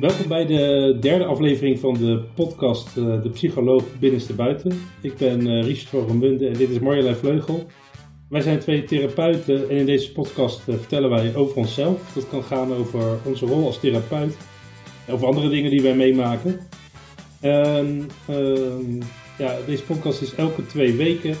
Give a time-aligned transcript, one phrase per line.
[0.00, 4.80] Welkom bij de derde aflevering van de podcast uh, De Psycholoog Binnenste Buiten.
[5.02, 7.66] Ik ben uh, Richard van Romunde en dit is Marjolein Vleugel.
[8.28, 12.12] Wij zijn twee therapeuten en in deze podcast uh, vertellen wij over onszelf.
[12.14, 14.36] Dat kan gaan over onze rol als therapeut,
[15.08, 16.60] over andere dingen die wij meemaken.
[17.40, 19.00] En, ehm,
[19.38, 21.34] ja, deze podcast is elke twee weken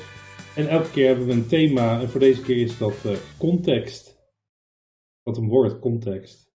[0.54, 2.94] en elke keer hebben we een thema en voor deze keer is dat
[3.38, 4.18] context.
[5.22, 6.47] Wat een woord, context.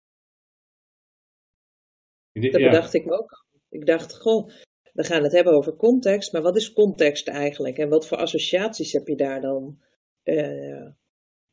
[2.34, 3.45] Dat bedacht ik me ook.
[3.70, 4.49] Ik dacht, goh,
[4.94, 7.77] we gaan het hebben over context, maar wat is context eigenlijk?
[7.77, 9.81] En wat voor associaties heb je daar dan
[10.23, 10.90] uh,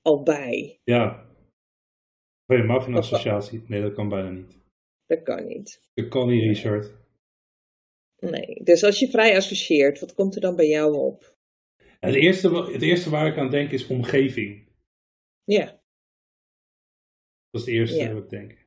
[0.03, 0.81] al bij?
[0.85, 1.27] Ja.
[2.47, 3.63] Helemaal geen associatie.
[3.67, 4.59] Nee, dat kan bijna niet.
[5.07, 5.91] Dat kan niet.
[5.95, 6.93] Dat kan niet, Richard.
[8.19, 11.37] Nee, dus als je vrij associeert, wat komt er dan bij jou op?
[12.01, 14.69] Het eerste, het eerste waar ik aan denk is omgeving.
[15.45, 15.65] Ja.
[17.51, 18.13] Dat is het eerste ja.
[18.13, 18.58] wat ik denk.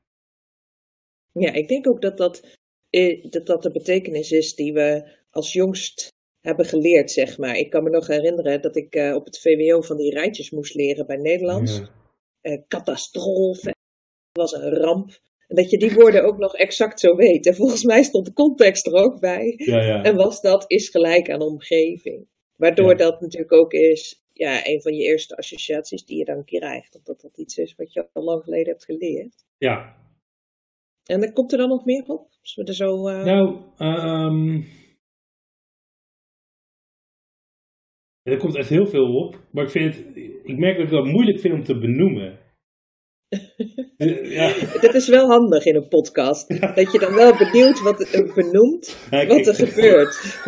[1.31, 2.57] Ja, ik denk ook dat dat,
[2.89, 6.09] eh, dat dat de betekenis is die we als jongst
[6.41, 7.55] hebben geleerd, zeg maar.
[7.55, 10.73] Ik kan me nog herinneren dat ik uh, op het VWO van die rijtjes moest
[10.73, 11.77] leren bij Nederlands.
[11.77, 11.89] Ja.
[12.41, 13.75] Uh, catastrofe,
[14.31, 15.19] was een ramp.
[15.47, 17.45] En dat je die woorden ook nog exact zo weet.
[17.45, 19.53] En volgens mij stond de context er ook bij.
[19.57, 20.03] Ja, ja.
[20.03, 22.27] En was dat is gelijk aan omgeving.
[22.55, 26.99] Waardoor dat natuurlijk ook is, ja, een van je eerste associaties die je dan krijgt.
[27.03, 29.45] Dat dat iets is wat je al lang geleden hebt geleerd.
[29.57, 29.95] Ja,
[31.11, 32.29] en dan komt er dan nog meer op?
[32.41, 33.23] Als we er zo, uh...
[33.23, 34.65] Nou, um...
[38.23, 39.39] er komt echt heel veel op.
[39.51, 40.05] Maar ik, vind het,
[40.43, 42.39] ik merk dat ik dat moeilijk vind om te benoemen.
[44.37, 44.53] ja.
[44.81, 46.59] Dat is wel handig in een podcast.
[46.75, 50.39] Dat je dan wel benieuwd wat er benoemt, wat er gebeurt.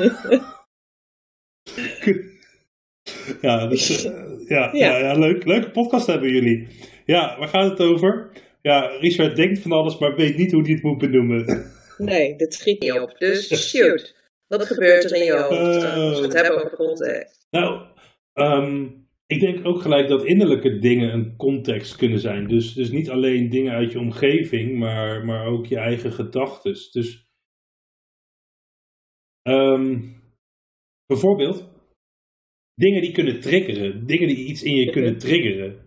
[3.42, 4.12] ja, dus, uh,
[4.48, 4.98] ja, ja.
[4.98, 5.46] ja, leuk.
[5.46, 6.68] Leuke podcast hebben jullie.
[7.06, 8.32] Ja, waar gaat het over?
[8.64, 11.72] Ja, Richard denkt van alles, maar weet niet hoe hij het moet benoemen.
[11.98, 13.16] Nee, dit schiet niet op.
[13.18, 14.16] Dus shoot.
[14.48, 17.48] Wat gebeurt er in je hoofd uh, als we het hebben over context?
[17.50, 17.86] Nou,
[18.34, 22.48] um, ik denk ook gelijk dat innerlijke dingen een context kunnen zijn.
[22.48, 26.74] Dus, dus niet alleen dingen uit je omgeving, maar, maar ook je eigen gedachten.
[26.92, 27.28] Dus
[29.48, 30.16] um,
[31.06, 31.70] bijvoorbeeld
[32.76, 34.06] dingen die kunnen triggeren.
[34.06, 35.83] Dingen die iets in je kunnen triggeren.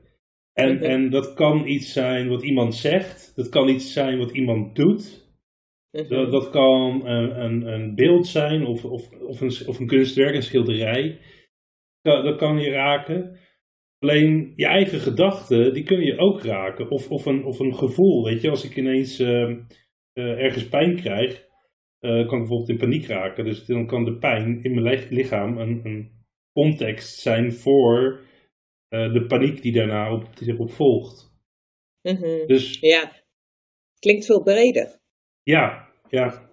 [0.58, 4.76] En, en dat kan iets zijn wat iemand zegt, dat kan iets zijn wat iemand
[4.76, 5.24] doet.
[5.90, 10.34] Dat, dat kan een, een, een, beeld zijn of, of, of, een, of een kunstwerk,
[10.34, 11.18] een schilderij.
[12.02, 13.38] Dat, dat kan je raken.
[13.98, 16.90] Alleen je eigen gedachten, die kun je ook raken.
[16.90, 18.50] Of, of, een, of een gevoel, weet je.
[18.50, 21.46] Als ik ineens uh, uh, ergens pijn krijg,
[22.00, 23.44] uh, kan ik bijvoorbeeld in paniek raken.
[23.44, 26.10] Dus dan kan de pijn in mijn lichaam een, een
[26.52, 28.24] context zijn voor
[28.90, 31.34] uh, de paniek die daarna op, zich op volgt.
[32.02, 32.46] Mm -hmm.
[32.46, 33.12] Dus, ja,
[33.98, 35.00] klinkt veel breder.
[35.42, 36.50] Ja, ja.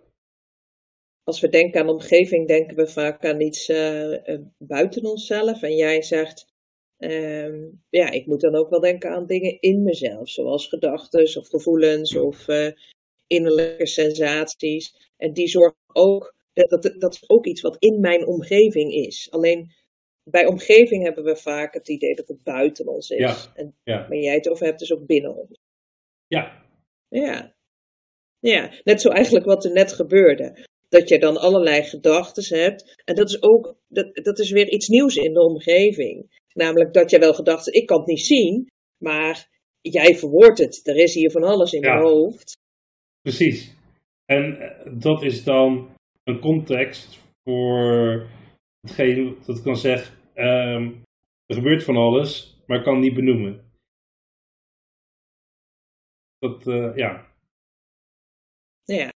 [1.23, 4.17] Als we denken aan omgeving, denken we vaak aan iets uh,
[4.57, 5.61] buiten onszelf.
[5.61, 6.53] En jij zegt,
[6.97, 11.47] uh, ja, ik moet dan ook wel denken aan dingen in mezelf, zoals gedachten of
[11.47, 12.71] gevoelens of uh,
[13.27, 15.11] innerlijke sensaties.
[15.17, 19.27] En die zorgen ook, dat, dat, dat is ook iets wat in mijn omgeving is.
[19.31, 19.71] Alleen
[20.23, 23.19] bij omgeving hebben we vaak het idee dat het buiten ons is.
[23.19, 24.07] Ja, en ja.
[24.07, 25.59] waar jij het over hebt, is ook binnen ons.
[26.27, 26.65] Ja.
[27.07, 27.55] Ja.
[28.39, 30.65] Ja, net zo eigenlijk wat er net gebeurde.
[30.89, 33.01] Dat je dan allerlei gedachten hebt.
[33.05, 36.41] En dat is ook, dat, dat is weer iets nieuws in de omgeving.
[36.53, 38.67] Namelijk dat je wel gedacht ik kan het niet zien,
[38.97, 39.47] maar
[39.81, 40.87] jij verwoordt het.
[40.87, 41.93] Er is hier van alles in ja.
[41.93, 42.57] je hoofd.
[43.21, 43.75] Precies.
[44.25, 48.27] En dat is dan een context voor
[48.83, 51.03] hetgeen dat ik dan zeg, um,
[51.45, 53.71] er gebeurt van alles, maar ik kan niet benoemen.
[56.39, 57.31] Dat, uh, ja.
[58.83, 59.11] Ja.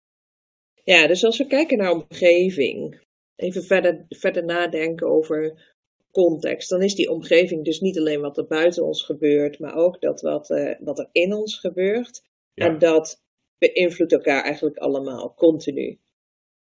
[0.84, 3.02] Ja, dus als we kijken naar omgeving,
[3.36, 5.72] even verder, verder nadenken over
[6.12, 10.02] context, dan is die omgeving dus niet alleen wat er buiten ons gebeurt, maar ook
[10.02, 12.24] dat wat, uh, wat er in ons gebeurt.
[12.54, 12.66] Ja.
[12.66, 13.24] En dat
[13.58, 16.00] beïnvloedt elkaar eigenlijk allemaal, continu.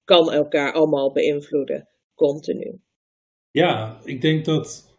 [0.04, 1.91] Kan elkaar allemaal beïnvloeden
[2.26, 2.80] continu.
[3.50, 4.96] Ja, ik denk dat,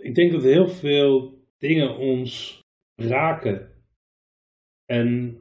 [0.00, 2.60] ik denk dat heel veel dingen ons
[2.94, 3.84] raken
[4.84, 5.38] en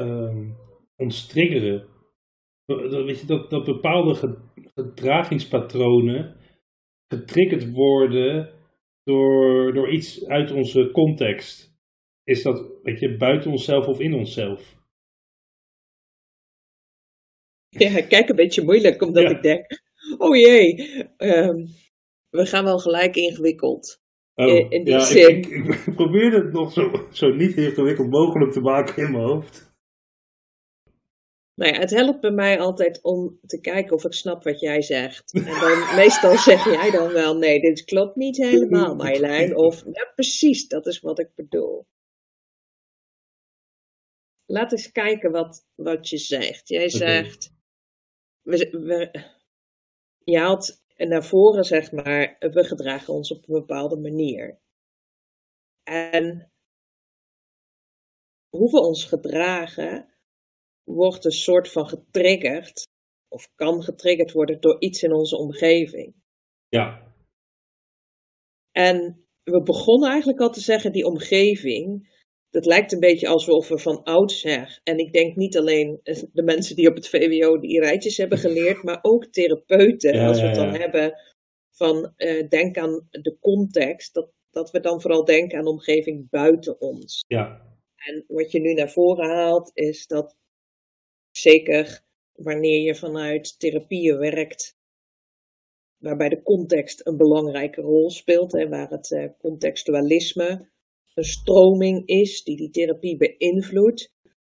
[0.00, 0.56] um,
[0.96, 1.88] ons triggeren.
[2.64, 4.14] Dat, weet je, dat, dat bepaalde
[4.74, 6.36] gedragingspatronen
[7.08, 8.52] getriggerd worden
[9.02, 11.76] door, door iets uit onze context.
[12.24, 14.77] Is dat weet je, buiten onszelf of in onszelf?
[17.68, 19.30] Ja, kijk een beetje moeilijk, omdat Ja.
[19.30, 19.66] ik denk,
[20.18, 20.74] oh jee,
[21.16, 21.66] ehm,
[22.30, 24.00] we gaan wel gelijk ingewikkeld.
[24.34, 25.36] Oh, in, in die ja, zin.
[25.36, 29.24] ik, ik, ik probeer het nog zo, zo niet ingewikkeld mogelijk te maken in mijn
[29.24, 29.66] hoofd.
[31.54, 34.82] Nou ja, het helpt bij mij altijd om te kijken of ik snap wat jij
[34.82, 35.32] zegt.
[35.32, 39.56] En dan meestal zeg jij dan wel, nee, dit klopt niet helemaal, Marjolein.
[39.56, 41.86] Of, ja, precies, dat is wat ik bedoel.
[44.46, 46.68] Laat eens kijken wat, wat je zegt.
[46.68, 47.52] Jij zegt,
[48.48, 49.24] we, we,
[50.24, 54.60] je haalt naar voren, zeg maar, we gedragen ons op een bepaalde manier.
[55.82, 56.52] En
[58.48, 60.14] hoe we ons gedragen,
[60.84, 62.88] wordt een soort van getriggerd,
[63.28, 66.14] of kan getriggerd worden door iets in onze omgeving.
[66.68, 67.14] Ja,
[68.70, 72.16] En we begonnen eigenlijk al te zeggen, die omgeving,
[72.50, 76.00] dat lijkt een beetje alsof we van oudsher, en ik denk niet alleen
[76.32, 80.40] de mensen die op het VWO die rijtjes hebben geleerd, maar ook therapeuten, Ja, als
[80.40, 80.78] we het dan ja.
[80.78, 81.14] hebben
[81.70, 86.30] van eh, denk aan de context, dat, dat we dan vooral denken aan de omgeving
[86.30, 87.24] buiten ons.
[87.26, 87.62] ja,
[87.96, 90.36] En wat je nu naar voren haalt, is dat
[91.30, 92.00] zeker
[92.32, 94.76] wanneer je vanuit therapieën werkt,
[95.96, 100.68] waarbij de context een belangrijke rol speelt, hè, waar het eh, contextualisme
[101.24, 104.12] stroming is die die therapie beïnvloedt,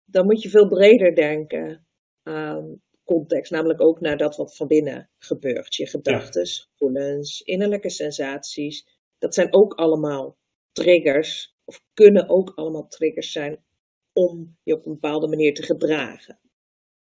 [0.05, 1.87] dan moet je veel breder denken
[2.23, 5.75] aan context, namelijk ook naar dat wat van binnen gebeurt.
[5.75, 8.85] Je gedachten, gevoelens, innerlijke sensaties,
[9.17, 10.37] dat zijn ook allemaal
[10.71, 13.63] triggers, of kunnen ook allemaal triggers zijn
[14.13, 16.39] om je op een bepaalde manier te gedragen.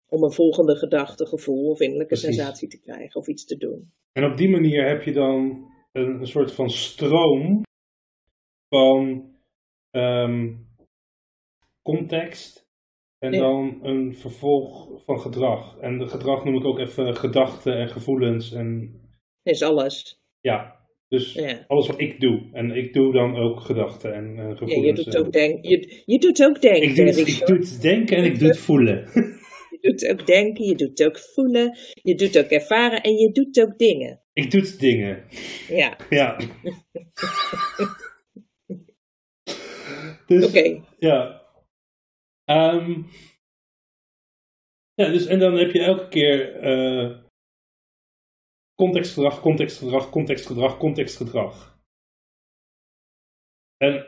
[0.09, 2.35] Om een volgende gedachte, gevoel of innerlijke Precies.
[2.35, 3.91] sensatie te krijgen of iets te doen.
[4.11, 7.61] En op die manier heb je dan een, een soort van stroom
[8.69, 9.32] van
[9.93, 10.53] ehm,
[11.81, 12.67] context
[13.19, 13.39] en Ja.
[13.39, 15.77] dan een vervolg van gedrag.
[15.79, 18.93] En de gedrag noem ik ook even gedachten en gevoelens en
[19.43, 20.21] Is alles.
[20.41, 20.75] ja,
[21.07, 21.63] dus Ja.
[21.67, 22.49] alles wat ik doe.
[22.51, 24.85] En ik doe dan ook gedachten en eh, Ja, gevoelens.
[24.99, 25.69] je doet ook denken.
[25.69, 26.83] Je, je doet ook denken.
[26.89, 29.05] ik, doe het, ik doe het denken en ik doe het voelen.
[29.81, 33.61] Je doet ook denken, je doet ook voelen, je doet ook ervaren en je doet
[33.61, 34.21] ook dingen.
[34.33, 35.23] ik doe het dingen.
[35.69, 36.37] Ja, Ja.
[40.27, 40.81] dus, oké.
[40.97, 41.41] Ja.
[42.45, 43.01] Ehm,
[44.93, 47.19] ja, dus en dan heb je elke keer eh,
[48.75, 51.81] contextgedrag, contextgedrag, contextgedrag, contextgedrag.
[53.77, 54.07] En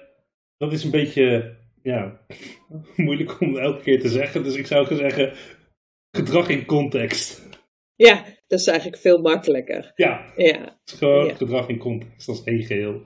[0.57, 2.25] dat is een beetje, ja,
[2.95, 4.44] moeilijk om elke keer te zeggen.
[4.44, 5.33] Dus ik zou zeggen,
[6.12, 7.44] gedrag in context.
[7.95, 9.91] Ja, dat is eigenlijk veel makkelijker.
[9.95, 10.59] Ja, Ja.
[10.62, 11.33] het is gewoon Ja.
[11.35, 13.06] gedrag in context, is één geheel.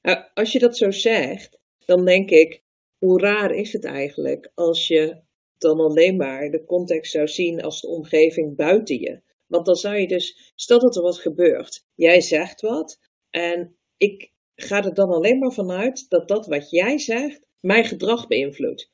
[0.00, 2.62] Nou, als je dat zo zegt, dan denk ik,
[2.98, 5.22] hoe raar is het eigenlijk als je
[5.58, 9.22] dan alleen maar de context zou zien als de omgeving buiten je?
[9.46, 12.98] Want dan zou je dus, stel dat er wat gebeurt, jij zegt wat
[13.30, 18.26] en ik ga er dan alleen maar vanuit dat dat wat jij zegt mijn gedrag
[18.26, 18.92] beïnvloedt.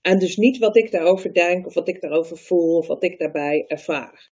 [0.00, 3.18] En dus niet wat ik daarover denk of wat ik daarover voel of wat ik
[3.18, 4.32] daarbij ervaar.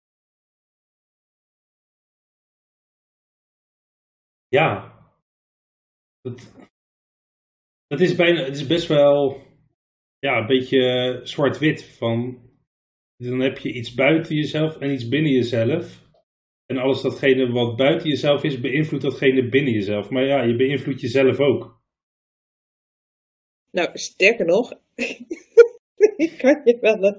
[4.49, 5.00] Ja.
[7.93, 9.37] Dat is bijna, het is best wel,
[10.19, 12.39] ja, een beetje zwart-wit van,
[13.17, 16.00] dan heb je iets buiten jezelf en iets binnen jezelf.
[16.67, 20.11] En alles datgene wat buiten jezelf is, beïnvloedt datgene binnen jezelf.
[20.11, 21.81] Maar ja, je beïnvloedt jezelf ook.
[23.71, 24.72] Nou, sterker nog,
[26.25, 27.17] ik kan je wel.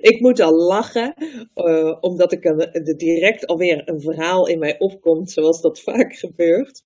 [0.00, 1.14] Ik moet al lachen,
[1.54, 6.84] eh, omdat ik een, direct alweer een verhaal in mij opkomt, zoals dat vaak gebeurt.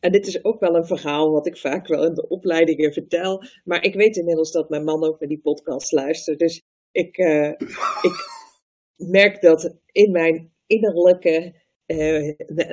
[0.00, 3.44] En dit is ook wel een verhaal wat ik vaak wel in de opleidingen vertel.
[3.64, 6.38] Maar ik weet inmiddels dat mijn man ook naar die podcast luistert.
[6.38, 6.62] Dus
[6.92, 7.48] ik, eh,
[8.02, 8.28] ik
[8.96, 11.54] merk dat in mijn innerlijke,
[11.86, 12.28] eh,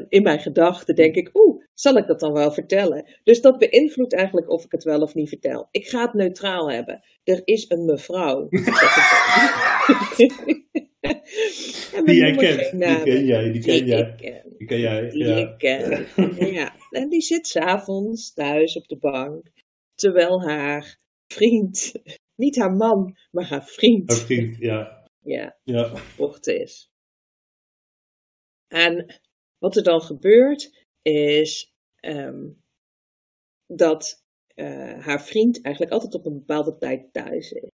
[0.09, 3.05] in mijn gedachten denk ik, oeh, zal ik dat dan wel vertellen?
[3.23, 5.67] Dus dat beïnvloedt eigenlijk of ik het wel of niet vertel.
[5.71, 7.03] Ik ga het neutraal hebben.
[7.23, 8.49] Er is een mevrouw.
[12.05, 14.15] Die jij kent, die ken jij, die ken jij.
[14.57, 15.35] Die ken jij, Die ja.
[15.35, 16.05] ik ken.
[16.53, 19.51] Ja, en die zit s'avonds thuis op de bank,
[19.95, 20.97] terwijl haar
[21.27, 21.91] vriend,
[22.35, 25.07] niet haar man, maar haar vriend, Haar vriend, ja.
[25.19, 25.93] ja, Ja,
[26.41, 26.89] is.
[28.67, 29.21] En
[29.57, 32.49] wat er dan gebeurt, is ehm,
[33.67, 34.23] dat
[34.55, 37.69] eh, haar vriend eigenlijk altijd op een bepaalde tijd thuis is.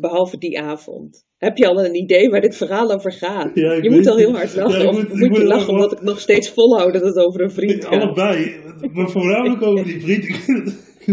[0.00, 1.26] Behalve die avond.
[1.36, 3.54] Heb je al een idee waar dit verhaal over gaat?
[3.54, 4.78] Ja, je moet al heel hard lachen.
[4.78, 7.16] Ja, ik of moet- moet, moet je lachen omdat ik nog steeds volhoud dat het
[7.16, 8.02] over een vriend gaat?
[8.02, 8.60] allebei.
[8.92, 10.24] Maar voornamelijk over die vriend.
[10.28, 10.68] Ik vind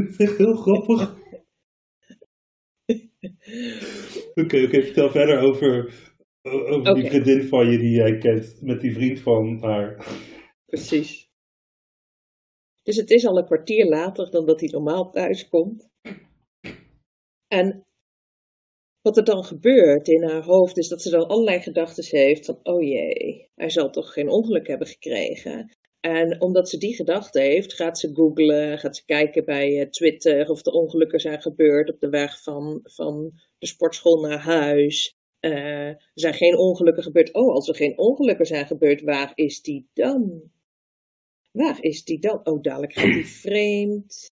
[0.10, 1.20] het, echt heel grappig.
[4.34, 5.94] Oké, oké, vertel verder over,
[6.44, 10.06] over die vriendin van je die jij kent met die vriend van haar.
[10.66, 11.30] Precies.
[12.84, 15.90] Dus het is al een kwartier later dan dat hij normaal thuis komt.
[17.48, 17.86] En
[19.02, 22.60] wat er dan gebeurt in haar hoofd is dat ze dan allerlei gedachten heeft van,
[22.64, 25.70] oh jee, hij zal toch geen ongeluk hebben gekregen.
[26.00, 30.50] En omdat ze die gedachte heeft, gaat ze googlen, gaat ze kijken bij eh, Twitter
[30.50, 35.16] of er ongelukken zijn gebeurd op de weg van, van de sportschool naar huis.
[35.40, 37.34] Uh, er zijn geen ongelukken gebeurd.
[37.34, 40.52] Oh, als er geen ongelukken zijn gebeurd, waar is die dan?
[41.52, 42.46] Waar is die dan?
[42.46, 44.32] Oh, dadelijk gaat die vreemd.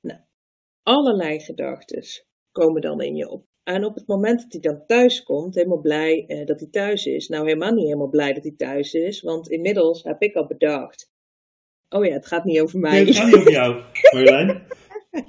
[0.00, 0.20] Nou,
[0.82, 2.02] allerlei gedachten
[2.52, 3.46] komen dan in je op.
[3.68, 7.06] En op het moment dat hij dan thuis komt, helemaal blij eh, dat hij thuis
[7.06, 7.28] is.
[7.28, 11.12] Nou, helemaal niet helemaal blij dat hij thuis is, want inmiddels heb ik al bedacht.
[11.88, 12.92] Oh ja, het gaat niet over mij.
[12.92, 13.82] Nee, het gaat niet over jou,
[14.12, 14.62] Marjolein.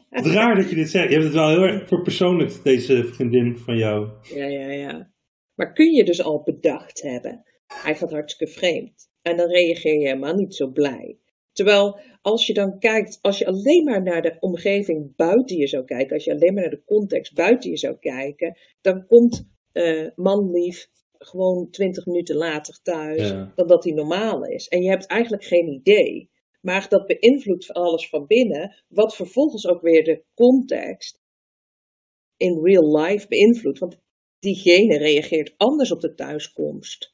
[0.10, 1.08] Het is raar dat je dit zegt.
[1.08, 4.10] Je hebt het wel heel erg verpersoonlijkt, deze vriendin van jou.
[4.22, 5.12] Ja, ja, ja.
[5.56, 7.44] Maar kun je dus al bedacht hebben,
[7.84, 9.10] hij gaat hartstikke vreemd.
[9.22, 11.18] En dan reageer je helemaal niet zo blij.
[11.60, 15.86] Terwijl als je dan kijkt, als je alleen maar naar de omgeving buiten je zou
[15.86, 20.10] kijken, als je alleen maar naar de context buiten je zou kijken, dan komt uh,
[20.16, 24.68] manlief gewoon twintig minuten later thuis dan dat hij normaal is.
[24.68, 26.30] En je hebt eigenlijk geen idee.
[26.62, 31.22] Maar dat beïnvloedt alles van binnen, wat vervolgens ook weer de context
[32.38, 33.80] in real life beïnvloedt.
[33.80, 34.00] Want
[34.40, 37.14] diegene reageert anders op de thuiskomst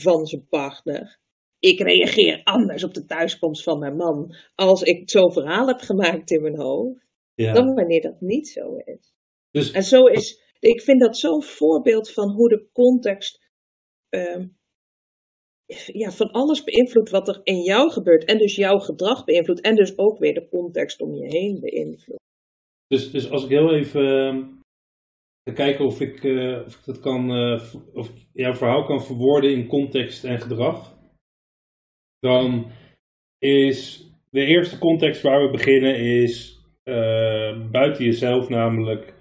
[0.00, 1.22] van zijn partner.
[1.64, 6.30] Ik reageer anders op de thuiskomst van mijn man als ik zo'n verhaal heb gemaakt
[6.30, 7.52] in mijn hoofd, ja.
[7.52, 9.12] dan wanneer dat niet zo is.
[9.50, 9.70] Dus...
[9.70, 13.48] En zo is, ik vind dat zo'n voorbeeld van hoe de context
[14.08, 14.46] ehm,
[15.86, 18.24] ja, van alles beïnvloedt wat er in jou gebeurt.
[18.24, 19.60] En dus jouw gedrag beïnvloedt.
[19.60, 22.22] En dus ook weer de context om je heen beïnvloedt.
[22.86, 24.46] Dus, dus als ik heel even uh,
[25.44, 29.50] ga kijken of ik, uh, of ik dat kan, uh, of jouw verhaal kan verwoorden
[29.50, 30.93] in context en gedrag.
[32.24, 32.70] Dan
[33.38, 39.12] is de eerste context waar we beginnen is uh, buiten jezelf, namelijk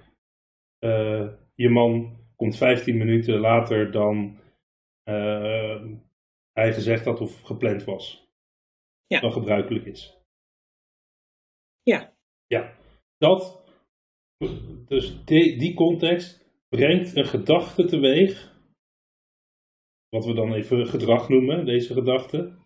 [1.55, 4.39] je man komt 15 minuten later dan
[6.53, 8.27] hij gezegd had of gepland was.
[9.07, 9.19] Ja.
[9.19, 10.17] Dan gebruikelijk is.
[11.81, 12.13] Ja.
[12.47, 12.77] Ja.
[13.17, 13.63] Dat,
[14.87, 18.51] dus die, die context brengt een gedachte teweeg.
[20.09, 22.62] Wat we dan even gedrag noemen, deze gedachte.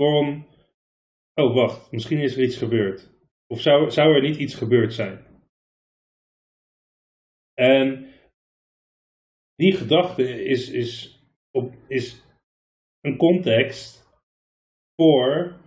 [0.00, 0.46] Van,
[1.34, 3.10] oh wacht, misschien is er iets gebeurd.
[3.46, 5.26] Of zou, zou er niet iets gebeurd zijn?
[7.54, 8.14] En
[9.54, 12.24] die gedachte is, is, op, is
[13.00, 14.08] een context
[14.96, 15.60] voor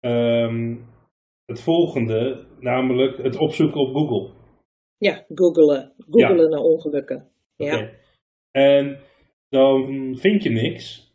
[0.00, 0.76] ehm,
[1.44, 4.34] het volgende, namelijk het opzoeken op Google.
[4.96, 5.94] Ja, googelen.
[5.96, 7.30] Googelen naar ongelukken.
[7.56, 7.90] Ja.
[8.50, 9.00] En
[9.48, 11.07] dan vind je niks.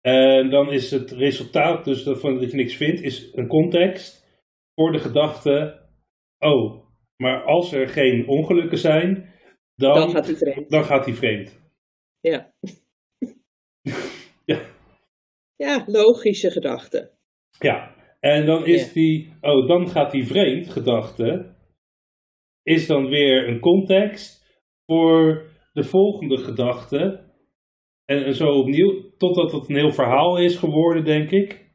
[0.00, 4.20] En dan is het resultaat dus van dat je niks vindt, is een context
[4.74, 5.80] voor de gedachte,
[6.38, 6.84] oh,
[7.16, 9.34] maar als er geen ongelukken zijn,
[9.74, 10.70] dan, dan gaat hij vreemd.
[10.70, 11.60] Dan gaat hij vreemd.
[12.20, 12.52] Ja.
[14.44, 14.60] ja.
[15.56, 17.10] Ja, logische gedachte.
[17.58, 21.54] Ja, en dan is die, oh, dan gaat die vreemd gedachte,
[22.62, 24.46] is dan weer een context
[24.86, 27.29] voor de volgende gedachte.
[28.10, 31.70] En, zo opnieuw, totdat het een heel verhaal is geworden, denk ik.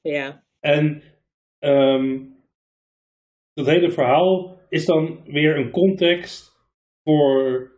[0.00, 0.44] Ja.
[0.60, 1.02] En
[1.58, 2.36] um,
[3.52, 6.56] dat hele verhaal is dan weer een context
[7.02, 7.70] voor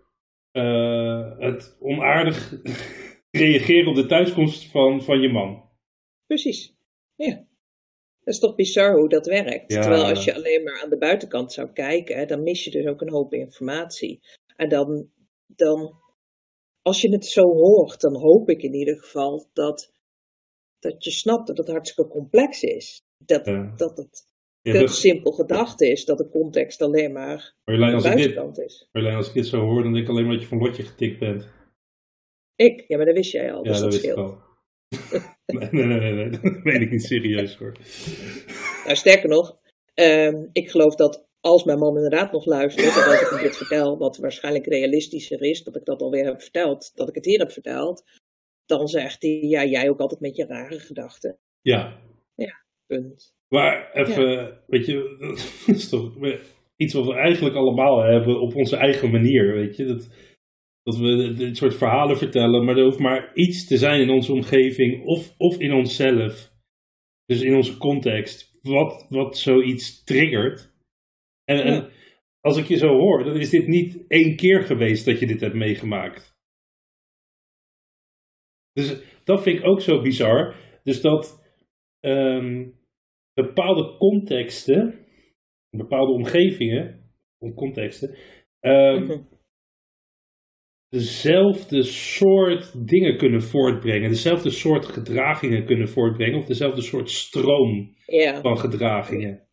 [0.53, 2.53] uh, het onaardig
[3.31, 5.71] reageren op de thuiskomst van, van je man.
[6.27, 6.77] Precies,
[7.15, 7.47] ja.
[8.25, 9.69] Dat is toch bizar hoe dat werkt.
[9.69, 13.01] Terwijl als je alleen maar aan de buitenkant zou kijken, dan mis je dus ook
[13.01, 14.21] een hoop informatie.
[14.57, 15.11] En dan,
[15.47, 16.07] dan
[16.89, 19.93] als je het zo hoort, dan hoop ik in ieder geval dat,
[20.79, 23.03] dat je snapt dat het hartstikke complex is.
[23.25, 23.45] Dat,
[23.77, 24.27] dat het
[24.63, 28.89] veel simpel gedacht is, dat de context alleen maar aan de buitenkant is.
[28.93, 30.83] Marjolein, als ik dit zo hoor, dan denk ik alleen maar dat je van lotje
[30.83, 31.49] getikt bent.
[32.57, 32.85] Ik?
[32.89, 33.65] Ja, maar dat wist jij al.
[33.65, 34.39] Ja, dus dat, dat wist ik al.
[35.47, 37.77] nee, nee, nee, nee, dat meen ik niet serieus hoor.
[38.85, 39.61] Nou, sterker nog,
[39.95, 43.57] um, ik geloof dat als mijn man inderdaad nog luistert, en dat ik hem dit
[43.57, 47.39] vertel, wat waarschijnlijk realistischer is, dat ik dat alweer heb verteld, dat ik het hier
[47.39, 48.05] heb verteld,
[48.67, 51.39] dan zegt hij, ja, jij ook altijd met je rare gedachten.
[51.61, 52.01] Ja.
[52.35, 53.35] Ja, punt.
[53.49, 55.17] Maar even, weet je,
[55.67, 56.13] dat is toch
[56.77, 59.85] iets wat we eigenlijk allemaal hebben op onze eigen manier, weet je.
[59.85, 60.09] Dat,
[60.83, 64.33] dat we dit soort verhalen vertellen, maar er hoeft maar iets te zijn in onze
[64.33, 66.53] omgeving of, of in onszelf.
[67.25, 70.73] Dus in onze context, wat, wat zoiets triggert.
[71.49, 71.91] En, en,
[72.41, 75.41] als ik je zo hoor, dan is dit niet één keer geweest dat je dit
[75.41, 76.37] hebt meegemaakt.
[78.73, 80.55] Dus dat vind ik ook zo bizar.
[80.83, 81.47] Dus dat
[82.01, 82.69] ehm,
[83.33, 85.07] bepaalde contexten,
[85.71, 87.13] bepaalde omgevingen,
[87.55, 88.17] contexten,
[88.61, 89.19] ehm,
[90.89, 97.97] dezelfde soort dingen kunnen voortbrengen, dezelfde soort gedragingen kunnen voortbrengen, of dezelfde soort stroom
[98.41, 99.48] van gedragingen.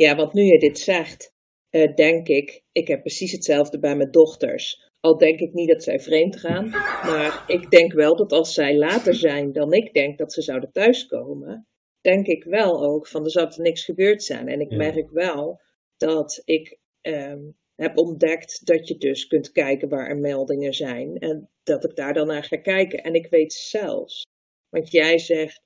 [0.00, 1.32] Ja, want nu je dit zegt,
[1.70, 4.88] eh, denk ik, ik heb precies hetzelfde bij mijn dochters.
[5.00, 6.68] Al denk ik niet dat zij vreemd gaan,
[7.10, 10.72] maar ik denk wel dat als zij later zijn dan ik denk dat ze zouden
[10.72, 11.66] thuiskomen,
[12.00, 14.48] denk ik wel ook van er zou er niks gebeurd zijn.
[14.48, 14.76] En ik Ja.
[14.76, 15.60] merk wel
[15.96, 21.50] dat ik ehm, heb ontdekt dat je dus kunt kijken waar er meldingen zijn en
[21.62, 23.02] dat ik daar dan naar ga kijken.
[23.02, 24.22] En ik weet zelfs,
[24.68, 25.62] want jij zegt,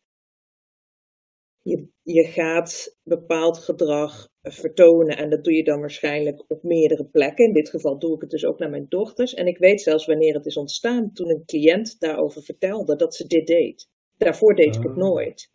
[1.64, 7.46] je, je gaat bepaald gedrag vertonen en dat doe je dan waarschijnlijk op meerdere plekken.
[7.46, 9.34] In dit geval doe ik het dus ook naar mijn dochters.
[9.34, 13.26] En ik weet zelfs wanneer het is ontstaan toen een cliënt daarover vertelde dat ze
[13.26, 13.88] dit deed.
[14.16, 14.96] Daarvoor deed ik het Ah.
[14.96, 15.52] nooit.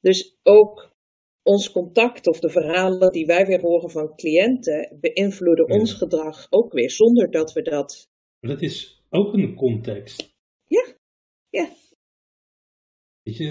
[0.00, 0.96] Dus ook
[1.42, 5.78] ons contact of de verhalen die wij weer horen van cliënten beïnvloeden Ja.
[5.78, 8.08] ons gedrag ook weer zonder dat we dat.
[8.40, 10.36] Maar dat is ook een context.
[10.66, 10.86] Ja,
[11.50, 11.68] ja.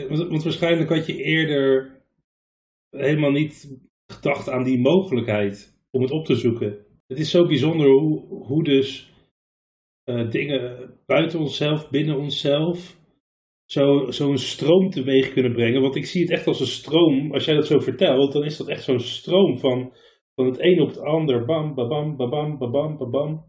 [0.09, 1.95] Want, waarschijnlijk had je eerder
[2.89, 3.77] helemaal niet
[4.11, 6.85] gedacht aan die mogelijkheid om het op te zoeken.
[7.07, 9.13] Het is zo bijzonder hoe, hoe dus
[10.03, 12.97] eh, dingen buiten onszelf, binnen onszelf,
[13.65, 15.81] zo- zo'n stroom teweeg kunnen brengen.
[15.81, 17.33] Want ik zie het echt als een stroom.
[17.33, 19.93] Als jij dat zo vertelt, dan is dat echt zo'n stroom van,
[20.35, 21.45] van het een op het ander.
[21.45, 23.45] Bam, babam, babam, babam, babam.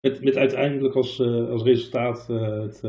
[0.00, 2.82] Met, met uiteindelijk als, eh, als resultaat eh, het.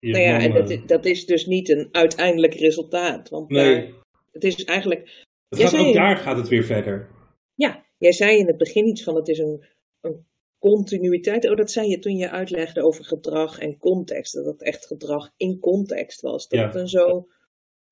[0.00, 3.28] Eh, Nou ja, en dat, eh, dat is dus niet een uiteindelijk resultaat.
[3.28, 3.74] Want Nee.
[3.80, 3.92] daar,
[4.32, 7.08] het is eigenlijk het gaat, ook daar gaat het weer verder.
[7.54, 9.64] Ja, jij zei in het begin iets van het is een,
[10.00, 10.26] een
[10.58, 11.50] continuïteit.
[11.50, 14.34] Oh, dat zei je toen je uitlegde over gedrag en context.
[14.34, 16.48] Dat het echt gedrag in context was.
[16.48, 16.74] Dat Ja.
[16.80, 17.28] een zo...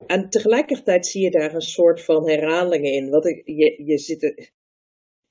[0.07, 3.11] En tegelijkertijd zie je daar een soort van herhalingen in.
[3.11, 4.47] Wat ik, je, je, zit er- eh,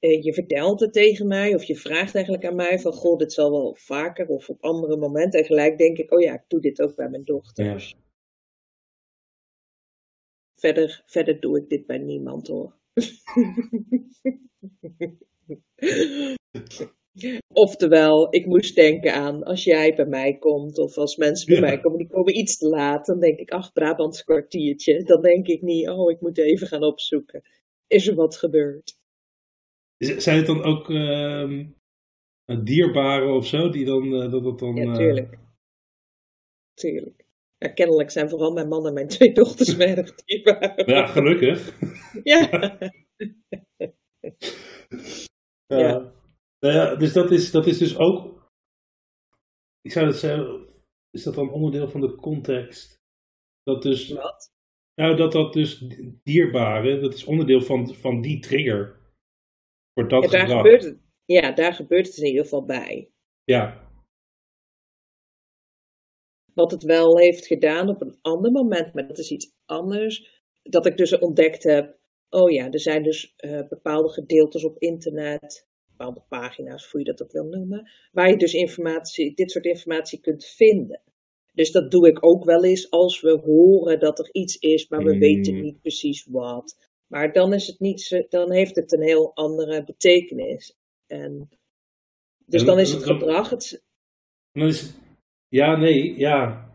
[0.10, 2.94] je vertelt het tegen mij of je vraagt eigenlijk aan mij van...
[2.94, 5.40] Goh, dit zal wel vaker of op andere momenten.
[5.40, 7.94] En gelijk denk ik, oh ja, ik doe dit ook bij mijn dochters.
[10.56, 12.78] Verder, verder doe ik dit bij niemand hoor.
[17.54, 21.62] Oftewel, ik moest denken aan als jij bij mij komt of als mensen bij Ja.
[21.62, 25.04] mij komen, die komen iets te laat, dan denk ik, ach, Brabants kwartiertje.
[25.04, 27.42] Dan denk ik niet, oh, ik moet even gaan opzoeken.
[27.88, 29.02] Is er wat gebeurd?
[30.04, 31.66] Zijn het dan ook ehm,
[32.64, 33.70] dierbaren of zo?
[33.70, 35.38] Die dan, eh, dat, dat dan, Ja, eh, tuurlijk.
[36.74, 37.26] Tuurlijk.
[37.58, 40.90] Ja, kennelijk zijn vooral mijn man en mijn twee dochters mij erg dierbaar.
[40.90, 41.60] ja, gelukkig.
[42.24, 42.78] Ja.
[45.68, 46.14] Ja.
[46.60, 48.52] Nou ja, dus dat is, dat is dus ook.
[49.82, 50.68] Ik zou het zeggen.
[51.10, 53.02] Is dat dan onderdeel van de context?
[53.64, 54.10] Dat dus.
[54.12, 54.52] Wat?
[54.96, 55.86] Nou, dat dat dus
[56.24, 57.00] dierbare.
[57.00, 59.03] Dat is onderdeel van, van die trigger.
[59.94, 60.62] Dat Ja, daar gedrag.
[60.62, 60.98] gebeurt het.
[61.26, 63.10] Ja, daar gebeurt het in ieder geval bij.
[63.44, 63.82] Ja,
[66.54, 70.42] Wat het wel heeft gedaan op een ander moment, maar dat is iets anders.
[70.64, 71.98] Dat ik dus ontdekt heb,
[72.30, 77.24] oh ja, er zijn dus eh, bepaalde gedeeltes op internet, bepaalde pagina's, hoe je dat
[77.24, 81.02] ook wil noemen, waar je dus informatie, dit soort informatie kunt vinden.
[81.54, 85.04] Dus dat doe ik ook wel eens als we horen dat er iets is, maar
[85.04, 85.20] we Mm.
[85.20, 86.92] weten niet precies wat.
[87.14, 90.76] Maar dan, is het niet dan heeft het een heel andere betekenis.
[91.08, 91.50] En,
[92.46, 93.84] dus dan is het gedrag, het,
[94.52, 94.96] dan is het.
[95.48, 96.70] Ja, nee, ja.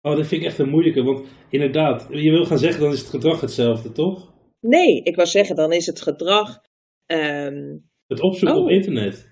[0.00, 1.02] Oh, dat vind ik echt een moeilijke.
[1.02, 4.32] Want inderdaad, je wil gaan zeggen, dan is het gedrag hetzelfde, toch?
[4.60, 6.60] nee, ik wou zeggen, dan is het gedrag
[7.06, 8.64] ehm, Het opzoeken Oh.
[8.64, 9.30] op internet.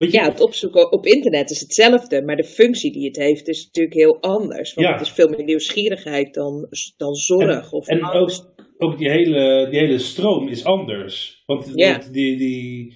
[0.00, 3.48] Weet je, Ja, het opzoeken op internet is hetzelfde, maar de functie die het heeft
[3.48, 4.74] is natuurlijk heel anders.
[4.74, 4.92] Want Ja.
[4.92, 8.46] het is veel meer nieuwsgierigheid dan, dan zorg of En angst.
[8.56, 11.42] ook, ook die, hele, die hele stroom is anders.
[11.46, 11.90] Want, Ja.
[11.92, 12.92] want die, die,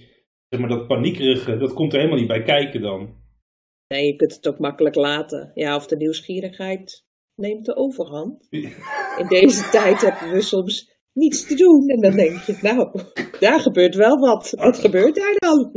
[0.49, 3.23] zeg maar, dat paniekerige, dat komt er helemaal niet bij kijken dan.
[3.87, 5.51] Nee, je kunt het ook makkelijk laten.
[5.53, 8.47] Ja, of de nieuwsgierigheid neemt de overhand.
[9.17, 11.89] In deze tijd hebben we soms niets te doen.
[11.89, 13.01] En dan denk je, nou,
[13.39, 14.49] daar gebeurt wel wat.
[14.55, 15.71] Wat gebeurt daar dan?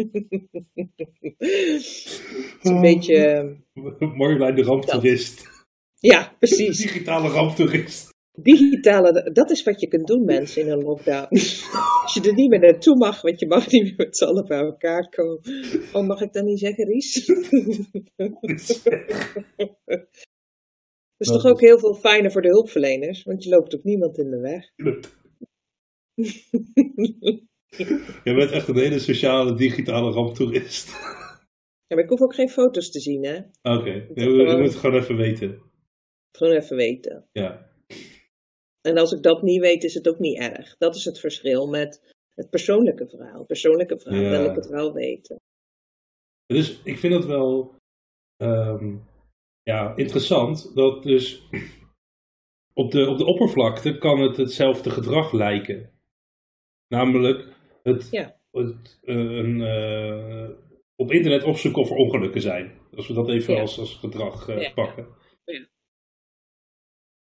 [1.38, 3.56] Het is een beetje,
[3.98, 5.48] Marjolein de ramptoerist.
[5.98, 6.76] ja, precies.
[6.76, 8.16] Digitale ramptoerist.
[8.42, 11.28] Digitale, dat is wat je kunt doen, mensen, in een lockdown.
[12.02, 14.46] Als je er niet meer naartoe mag, want je mag niet meer met z'n allen
[14.46, 15.40] bij elkaar komen.
[15.92, 17.26] Oh, mag ik dat niet zeggen, Ries?
[21.18, 24.18] Dat is toch ook heel veel fijner voor de hulpverleners, want je loopt ook niemand
[24.18, 24.64] in de weg.
[28.24, 30.88] Je bent echt een hele sociale digitale ramptoerist.
[31.86, 33.36] Ja, maar ik hoef ook geen foto's te zien, hè?
[33.62, 35.62] Oké, we, we moeten het gewoon even weten.
[36.36, 37.28] Gewoon even weten.
[37.32, 37.70] Ja.
[38.80, 40.76] En als ik dat niet weet, is het ook niet erg.
[40.78, 43.38] Dat is het verschil met het persoonlijke verhaal.
[43.38, 44.30] Het persoonlijke verhaal Ja.
[44.30, 45.36] wil ik het wel weten.
[46.46, 47.74] Dus ik vind het wel
[48.36, 48.96] ehm,
[49.62, 51.48] ja, interessant dat dus
[52.74, 55.97] op de, op de oppervlakte kan het hetzelfde gedrag lijken.
[56.88, 58.40] Namelijk het, Ja.
[58.50, 60.50] het eh, een, eh,
[60.96, 62.78] op internet opzoeken of er ongelukken zijn.
[62.96, 63.60] Als we dat even Ja.
[63.60, 64.72] als, als gedrag eh, Ja.
[64.72, 65.06] pakken.
[65.44, 65.66] Ja.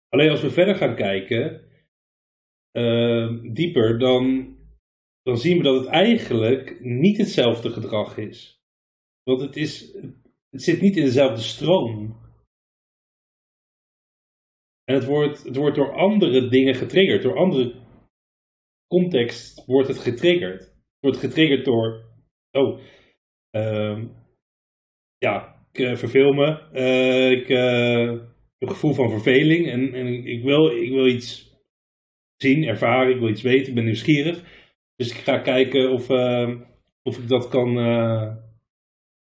[0.08, 1.72] Alleen als we verder gaan kijken,
[3.52, 4.56] dieper, dan,
[5.22, 8.62] dan zien we dat het eigenlijk niet hetzelfde gedrag is.
[9.22, 9.92] Want het, is,
[10.50, 12.22] het zit niet in dezelfde stroom.
[14.84, 17.22] En het wordt, het wordt door andere dingen getriggerd.
[17.22, 17.83] Door andere
[18.86, 20.72] context wordt het getriggerd.
[21.00, 22.04] Wordt getriggerd door.
[22.50, 22.80] Oh,
[23.50, 24.06] ehm,
[25.18, 26.60] ja, ik uh, verveel me.
[26.72, 28.10] Uh, ik uh,
[28.58, 29.68] heb een gevoel van verveling.
[29.68, 31.52] En, en ik, wil, ik wil iets
[32.36, 33.14] zien, ervaren.
[33.14, 33.68] Ik wil iets weten.
[33.68, 34.42] Ik ben nieuwsgierig.
[34.96, 36.60] Dus ik ga kijken of, uh,
[37.02, 37.74] of ik dat kan.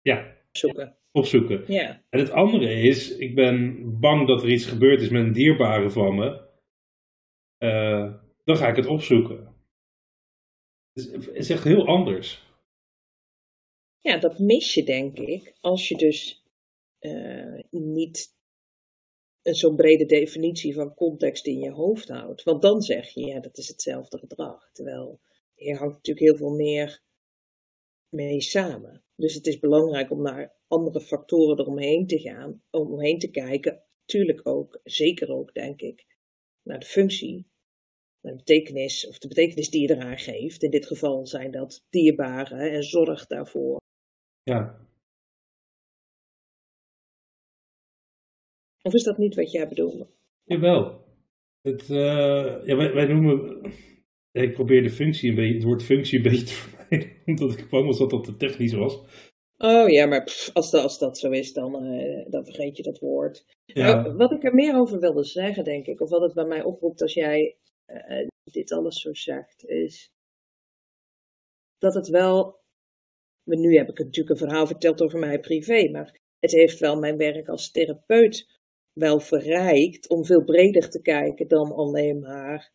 [0.02, 0.98] ja, Zoeken.
[1.12, 1.64] opzoeken.
[1.68, 2.04] Ja.
[2.10, 5.90] En het andere is, ik ben bang dat er iets gebeurd is met een dierbare
[5.90, 6.48] van me.
[7.64, 9.49] Uh, dan ga ik het opzoeken.
[11.06, 12.48] Het is echt heel anders.
[14.00, 16.44] Ja, dat mis je denk ik als je dus
[17.00, 18.38] uh, niet
[19.42, 22.44] zo'n brede definitie van context in je hoofd houdt.
[22.44, 24.72] Want dan zeg je, ja, dat is hetzelfde gedrag.
[24.72, 25.20] Terwijl
[25.56, 27.04] hier hangt natuurlijk heel veel meer
[28.10, 29.04] mee samen.
[29.16, 33.84] Dus het is belangrijk om naar andere factoren eromheen te gaan, om omheen te kijken.
[34.06, 36.06] Tuurlijk ook, zeker ook, denk ik,
[36.64, 37.48] naar de functie,
[38.22, 40.64] de betekenis, of de betekenis die je eraan geeft.
[40.64, 43.82] In dit geval zijn dat dierbaren en zorg daarvoor.
[44.44, 44.88] Ja.
[48.82, 50.08] Of is dat niet wat jij bedoelde?
[50.44, 51.08] Jawel.
[51.62, 53.62] Het, uh, ja, wij, wij noemen.
[54.32, 57.70] Ik probeer de functie een beetje, het woord functie een beetje te vermijden, omdat ik
[57.70, 59.02] bang was dat dat te technisch was.
[59.58, 62.84] Oh ja, maar pff, als, dat, als dat zo is, dan, uh, dan vergeet je
[62.84, 63.46] dat woord.
[63.66, 64.02] Ja.
[64.02, 66.64] Nou, wat ik er meer over wilde zeggen, denk ik, of wat het bij mij
[66.64, 67.58] oproept als jij
[67.90, 70.12] uh, dit alles zo zegt, is
[71.78, 72.58] dat het wel.
[73.44, 77.18] Nu heb ik natuurlijk een verhaal verteld over mij privé, maar het heeft wel mijn
[77.18, 78.60] werk als therapeut
[78.94, 82.72] wel verrijkt om veel breder te kijken dan alleen maar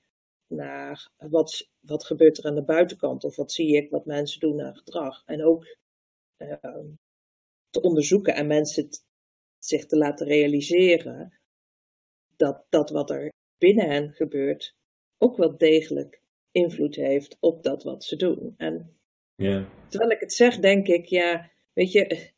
[0.46, 4.56] naar wat, wat gebeurt er aan de buitenkant of wat zie ik wat mensen doen
[4.56, 5.22] naar gedrag.
[5.24, 5.76] En ook
[6.38, 6.80] uh,
[7.70, 8.88] te onderzoeken en mensen
[9.58, 11.38] zich te laten realiseren
[12.36, 14.74] dat dat wat er binnen hen gebeurt
[15.18, 18.54] ook wel degelijk invloed heeft op dat wat ze doen.
[18.56, 18.96] En
[19.36, 19.66] yeah.
[19.88, 22.30] terwijl ik het zeg, denk ik, ja, weet je,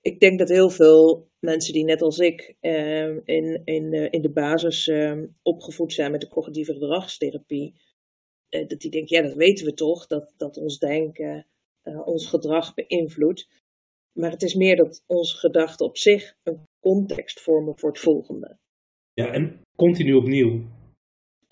[0.00, 4.22] ik denk dat heel veel mensen die net als ik uh, in, in, uh, in
[4.22, 7.74] de basis uh, opgevoed zijn met de cognitieve gedragstherapie,
[8.50, 11.46] eh, dat die denken, ja, dat weten we toch, dat, dat ons denken
[11.82, 13.48] eh, ons gedrag beïnvloedt.
[14.12, 18.58] Maar het is meer dat onze gedachten op zich een context vormen voor het volgende.
[19.12, 20.62] Ja, en continu opnieuw.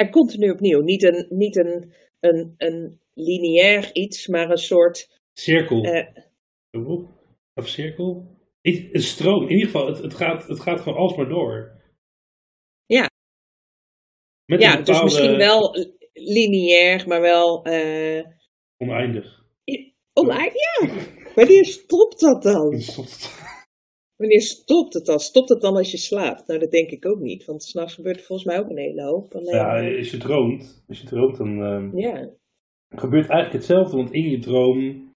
[0.00, 0.80] En continu opnieuw.
[0.80, 5.20] Niet een, niet een, een, een lineair iets, maar een soort.
[5.32, 5.84] Cirkel.
[5.84, 7.08] Uh,
[7.54, 8.36] of cirkel?
[8.62, 9.42] Een stroom.
[9.42, 11.82] In ieder geval, het, het, gaat, het gaat gewoon alsmaar door.
[12.86, 13.10] Ja.
[14.44, 14.92] Met ja, bepaalde...
[14.92, 15.74] dus misschien wel
[16.12, 17.66] lineair, maar wel.
[17.66, 18.24] Uh...
[18.76, 19.44] Oneindig.
[20.12, 20.88] Oneindig, ja.
[21.34, 22.80] Wanneer stopt dat dan?
[22.80, 23.46] Stopt.
[24.18, 25.18] Wanneer stopt het dan?
[25.18, 26.46] Stopt het dan als je slaapt?
[26.46, 29.02] Nou, dat denk ik ook niet, want s'nachts gebeurt er volgens mij ook een hele
[29.02, 29.32] hoop.
[29.32, 32.30] Alleen, ja, als je droomt, als je droomt dan uh, ja.
[32.88, 35.12] gebeurt eigenlijk hetzelfde, want in je droom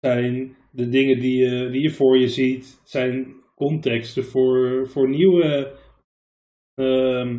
[0.00, 5.78] zijn de dingen die je, die je voor je ziet, zijn contexten voor, voor nieuwe
[6.80, 7.38] uh,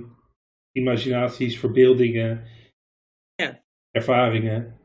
[0.71, 2.47] imaginaties, verbeeldingen,
[3.35, 3.63] ja.
[3.91, 4.79] ervaringen.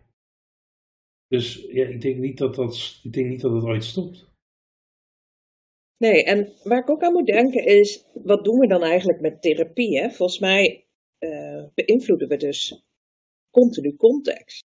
[1.28, 4.31] Dus ja, ik denk niet dat dat, ik denk niet dat het ooit stopt.
[6.02, 9.42] Nee, en waar ik ook aan moet denken is, wat doen we dan eigenlijk met
[9.42, 9.98] therapie?
[9.98, 10.10] Hè?
[10.10, 10.86] Volgens mij
[11.18, 12.84] uh, beïnvloeden we dus
[13.50, 14.64] continu context.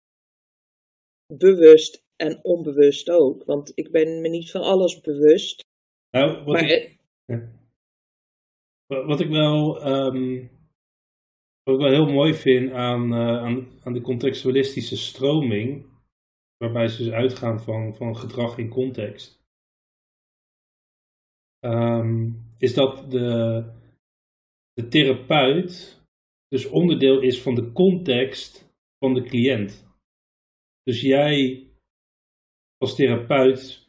[1.26, 5.64] Bewust en onbewust ook, want ik ben me niet van alles bewust.
[6.10, 7.52] Nou, wat, maar, ik, ja.
[8.86, 10.50] wat ik wel, um,
[11.62, 15.86] wat ik wel heel mooi vind aan, uh, aan, aan de contextualistische stroming,
[16.56, 19.41] waarbij ze dus uitgaan van, van gedrag in context,
[21.64, 23.64] um, is dat de,
[24.72, 26.00] de therapeut
[26.48, 29.86] dus onderdeel is van de context van de cliënt.
[30.82, 31.66] Dus jij
[32.76, 33.86] als therapeut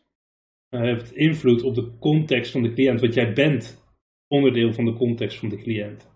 [0.69, 3.83] uh, hebt invloed op de context van de cliënt, want jij bent
[4.27, 6.12] onderdeel van de context van de cliënt.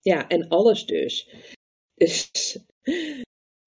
[0.00, 1.28] Ja, en alles dus.
[1.94, 2.30] Dus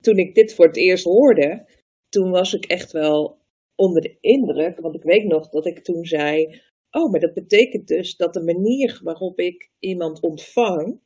[0.04, 1.68] toen ik dit voor het eerst hoorde,
[2.10, 3.37] toen was ik echt wel
[3.78, 4.80] onder de indruk.
[4.80, 6.62] Want ik weet nog dat ik toen zei:
[6.92, 11.02] Oh, maar dat betekent dus dat de manier waarop ik iemand ontvang.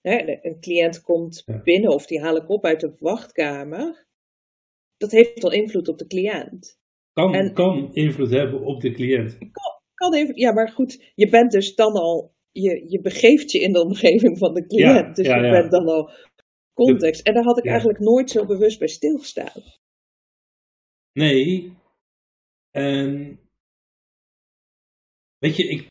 [0.00, 4.06] Hè, een cliënt komt binnen of die haal ik op uit de wachtkamer.
[4.96, 6.78] Dat heeft wel invloed op de cliënt.
[7.12, 9.38] Kan, kan invloed hebben op de cliënt.
[9.38, 13.60] Kan, kan even, ja, maar goed, je bent dus dan al je, je begeeft je
[13.60, 15.16] in de omgeving van de cliënt.
[15.16, 16.10] dus je bent dan al
[16.74, 17.26] context.
[17.26, 19.62] En daar had ik eigenlijk nooit zo bewust bij stilgestaan.
[21.18, 21.72] Nee.
[22.70, 23.38] En
[25.38, 25.86] weet je, ik,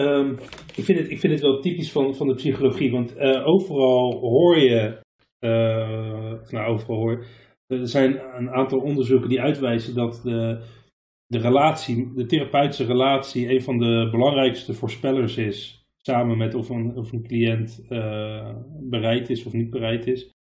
[0.00, 0.38] um,
[0.76, 2.90] ik, vind, het, ik vind het wel typisch van, van de psychologie.
[2.90, 5.00] Want uh, overal hoor je,
[5.44, 7.26] uh, nou overal hoor
[7.68, 10.64] er zijn een aantal onderzoeken die uitwijzen dat de,
[11.26, 15.86] de relatie, de therapeutische relatie, een van de belangrijkste voorspellers is.
[15.96, 20.37] Samen met of een, of een cliënt uh, bereid is of niet bereid is.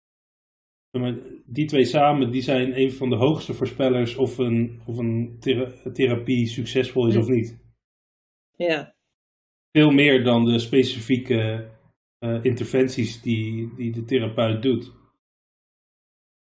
[1.45, 5.39] Die twee samen die zijn een van de hoogste voorspellers of een, of een
[5.93, 7.57] therapie succesvol is of niet.
[8.55, 8.95] Ja.
[9.71, 11.71] Veel meer dan de specifieke
[12.19, 14.93] uh, interventies die, die de therapeut doet.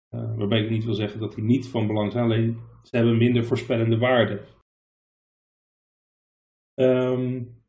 [0.09, 3.17] Uh, waarbij ik niet wil zeggen dat die niet van belang zijn, alleen ze hebben
[3.17, 4.45] minder voorspellende waarde.
[6.75, 7.61] Um,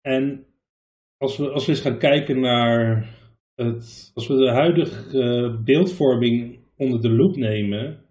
[0.00, 0.46] en
[1.16, 3.14] als we, als we eens gaan kijken naar
[3.56, 8.04] het, als we de huidige beeldvorming onder de loep nemen,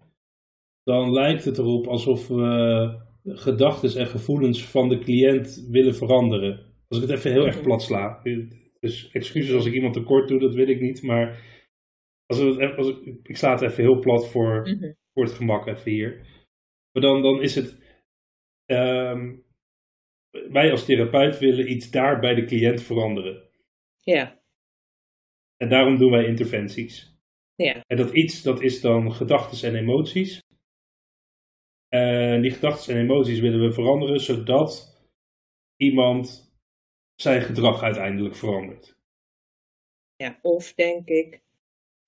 [0.82, 6.74] dan lijkt het erop alsof we gedachten en gevoelens van de cliënt willen veranderen.
[6.88, 8.20] Als ik het even heel erg plat sla.
[8.80, 11.02] Dus excuses als ik iemand tekort doe, dat wil ik niet.
[11.02, 11.42] Maar
[12.26, 14.92] als we als ik, ik sla het even heel plat voor, mhm.
[15.12, 16.26] voor het gemak even hier.
[16.92, 17.84] Maar dan, dan is het.
[18.66, 19.44] Um,
[20.30, 23.42] wij als therapeut willen iets daar bij de cliënt veranderen.
[24.02, 24.40] Ja.
[25.56, 27.14] En daarom doen wij interventies.
[27.54, 27.84] Ja.
[27.86, 30.42] En dat iets, dat is dan gedachten en emoties.
[31.88, 35.00] En die gedachten en emoties willen we veranderen, zodat
[35.76, 36.54] iemand
[37.14, 38.96] zijn gedrag uiteindelijk verandert.
[40.16, 41.42] Ja, of denk ik,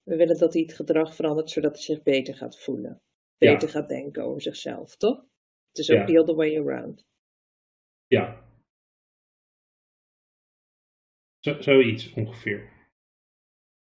[0.02, 3.02] we willen dat hij het gedrag verandert, zodat hij zich beter gaat voelen.
[3.38, 5.26] Beter gaat denken over zichzelf, toch?
[5.68, 7.06] Het is ook the other way around.
[8.06, 8.46] Ja.
[11.38, 12.77] Zo, zoiets ongeveer.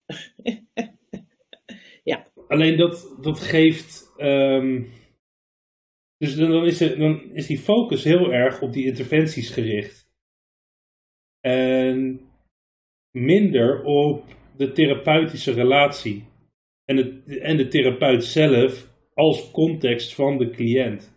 [2.10, 2.26] ja.
[2.48, 4.12] Alleen dat, dat geeft.
[4.16, 4.90] Um,
[6.18, 10.10] dus dan is, er, dan is die focus heel erg op die interventies gericht.
[11.40, 12.20] En
[13.10, 14.24] minder op
[14.56, 16.24] de therapeutische relatie.
[16.84, 21.16] En, het, en de therapeut zelf als context van de cliënt.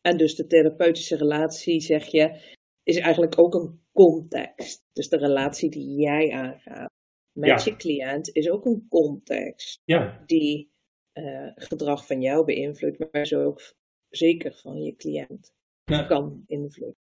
[0.00, 2.40] En dus de therapeutische relatie, zeg je,
[2.82, 4.84] is eigenlijk ook een context.
[4.92, 6.91] Dus de relatie die jij aangaat
[7.32, 10.22] met je cliënt is ook een context ja.
[10.26, 10.70] die
[11.18, 13.74] uh, gedrag van jou beïnvloedt, maar zo ook
[14.08, 17.00] zeker van je cliënt nou, kan invloeden.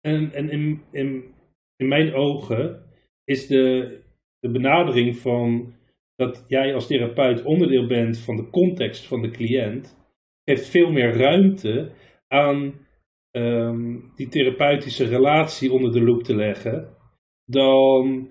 [0.00, 1.34] En, en in, in,
[1.76, 2.84] in mijn ogen
[3.24, 3.98] is de,
[4.38, 5.74] de benadering van
[6.16, 9.96] dat jij als therapeut onderdeel bent van de context van de cliënt,
[10.44, 11.92] geeft veel meer ruimte
[12.28, 12.86] aan
[13.30, 16.96] ehm, die therapeutische relatie onder de loep te leggen,
[17.44, 18.28] dan,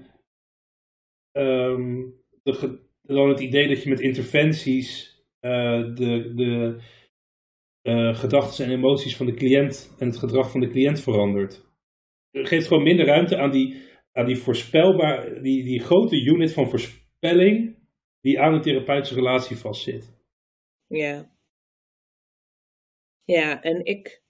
[1.31, 6.81] de, dan het idee dat je met interventies uh, de, de
[7.83, 11.69] uh, gedachten en emoties van de cliënt en het gedrag van de cliënt verandert.
[12.31, 16.69] Het geeft gewoon minder ruimte aan die, aan die voorspelbaar, die, die grote unit van
[16.69, 17.79] voorspelling
[18.21, 20.13] die aan een therapeutische relatie vastzit.
[20.87, 21.31] Ja.
[23.25, 24.20] Ja, en ik,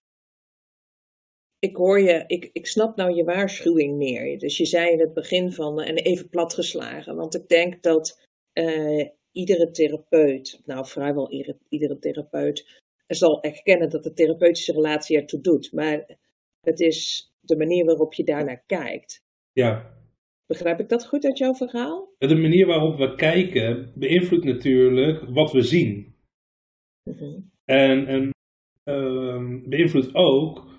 [1.62, 4.40] ik hoor je, ik, ik snap nou je waarschuwing meer.
[4.40, 9.08] Dus je zei in het begin van, en even platgeslagen, want ik denk dat uh,
[9.32, 15.72] iedere therapeut, nou vrijwel iedere, iedere therapeut, zal erkennen dat de therapeutische relatie ertoe doet.
[15.72, 16.18] Maar
[16.62, 19.24] het is de manier waarop je daarnaar kijkt.
[19.52, 20.00] Ja.
[20.46, 22.14] Begrijp ik dat goed uit jouw verhaal?
[22.18, 26.16] De manier waarop we kijken beïnvloedt natuurlijk wat we zien.
[27.04, 27.40] Mhm.
[27.66, 28.30] En, en
[28.84, 30.71] uh, beïnvloedt ook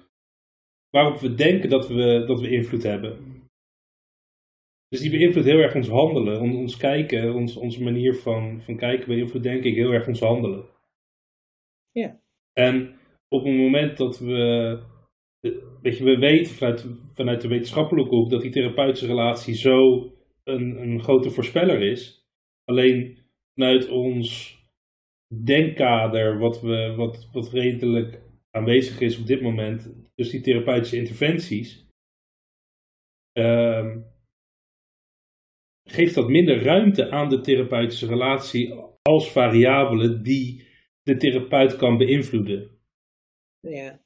[0.93, 3.33] waarop we denken dat we, dat we invloed hebben.
[4.89, 9.07] Dus die beïnvloedt heel erg ons handelen, ons kijken, ons, onze manier van, van kijken
[9.07, 10.65] beïnvloedt denk ik heel erg ons handelen.
[11.91, 12.21] Ja.
[12.53, 12.95] En
[13.29, 14.79] op het moment dat we,
[15.83, 20.11] weet je, we weten vanuit, vanuit de wetenschappelijke hoek dat die therapeutische relatie zo
[20.45, 22.27] een, een grote voorspeller is.
[22.65, 23.19] Alleen
[23.55, 24.59] vanuit ons
[25.45, 28.21] denkkader wat, we, wat, wat redelijk
[28.57, 31.87] aanwezig is op dit moment, dus die therapeutische interventies,
[33.33, 34.01] ehm,
[35.85, 40.67] geeft dat minder ruimte aan de therapeutische relatie als variabele die
[41.03, 42.79] de therapeut kan beïnvloeden.
[43.61, 44.01] Ja.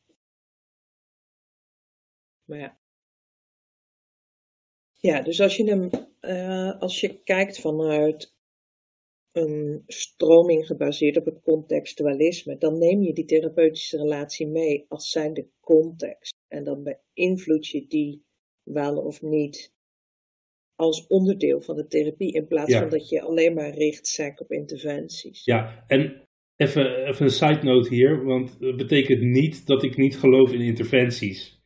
[2.45, 2.79] Maar ja.
[4.99, 8.36] Ja, dus als je hem, uh, als je kijkt vanuit
[9.37, 15.46] een stroming gebaseerd op het contextualisme, dan neem je die therapeutische relatie mee als zijnde
[15.61, 16.35] context.
[16.49, 16.83] En dan
[17.14, 18.25] beïnvloed je die
[18.62, 19.75] wel of niet
[20.75, 24.53] als onderdeel van de therapie, in plaats van dat je alleen maar richt sec op
[24.53, 25.44] interventies.
[25.44, 26.22] Ja, en
[26.57, 30.61] even, even een side note hier, want dat betekent niet dat ik niet geloof in
[30.61, 31.61] interventies.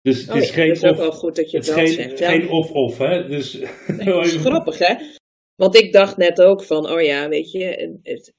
[0.00, 2.18] Dus het oh is geen dat is ook wel goed dat je dat geen, zegt.
[2.18, 2.30] Ja.
[2.30, 3.28] Geen of-of, hè?
[3.28, 4.94] Dus, nee, dat is grappig, hè?
[5.56, 7.64] Want ik dacht net ook van, oh ja, weet je,
[8.02, 8.34] het,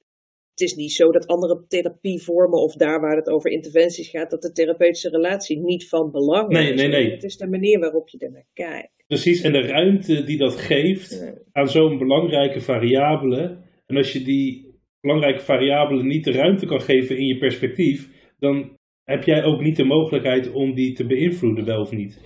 [0.50, 4.42] het is niet zo dat andere therapievormen of daar waar het over interventies gaat, dat
[4.42, 6.82] de therapeutische relatie niet van belang nee, is.
[6.82, 9.04] Nee, nee, Het is de manier waarop je ernaar kijkt.
[9.08, 13.64] Precies, en de ruimte die dat geeft aan zo'n belangrijke variabele.
[13.86, 18.78] En als je die belangrijke variabele niet de ruimte kan geven in je perspectief, dan
[19.04, 22.22] heb jij ook niet de mogelijkheid om die te beïnvloeden, wel of niet.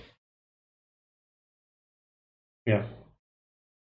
[2.62, 2.99] Ja.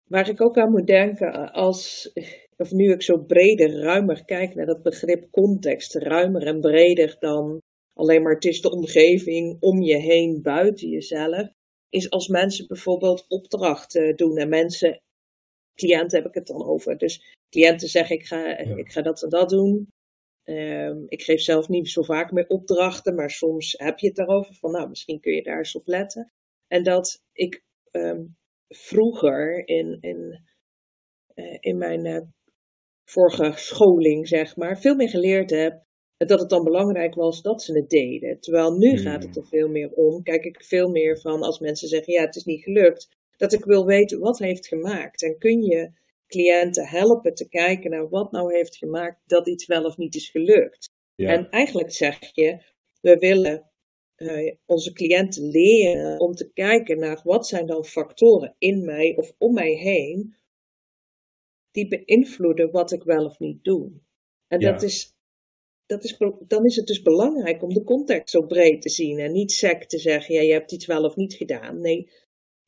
[0.10, 2.12] Waar ik ook aan moet denken, als,
[2.58, 7.62] of nu ik zo breder, ruimer kijk naar dat begrip context, ruimer en breder dan
[7.94, 11.50] alleen maar het is de omgeving om je heen, buiten jezelf,
[11.90, 15.02] is als mensen bijvoorbeeld opdrachten doen en mensen,
[15.76, 19.30] cliënten heb ik het dan over, dus cliënten zeggen ik ga, ik ga dat en
[19.30, 19.88] dat doen.
[20.50, 24.56] Um, ik geef zelf niet zo vaak meer opdrachten, maar soms heb je het daarover
[24.56, 26.32] van nou misschien kun je daar eens op letten.
[26.68, 28.36] En dat ik um,
[28.68, 30.42] vroeger in, in,
[31.36, 32.22] uh, in mijn uh,
[33.04, 35.84] vorige scholing, zeg maar, veel meer geleerd heb
[36.18, 38.40] dat het dan belangrijk was dat ze het deden.
[38.40, 38.98] Terwijl nu Hmm.
[38.98, 40.24] gaat het er veel meer om.
[40.24, 43.66] Kijk ik veel meer van als mensen zeggen ja, het is niet gelukt, dat ik
[43.66, 45.24] wil weten wat heeft gemaakt.
[45.24, 45.92] En kun je
[46.28, 50.30] cliënten helpen te kijken naar wat nou heeft gemaakt dat iets wel of niet is
[50.30, 50.90] gelukt.
[51.16, 51.30] Ja.
[51.30, 52.62] En eigenlijk zeg je,
[53.02, 53.72] we willen
[54.66, 59.54] onze cliënten leren om te kijken naar wat zijn dan factoren in mij of om
[59.54, 60.36] mij heen
[61.72, 63.92] die beïnvloeden wat ik wel of niet doe.
[64.48, 64.72] En Ja.
[64.72, 65.16] dat is,
[65.86, 69.32] dat is, dan is het dus belangrijk om de context zo breed te zien en
[69.32, 71.82] niet sec te zeggen, ja, je hebt iets wel of niet gedaan.
[71.82, 72.10] Nee,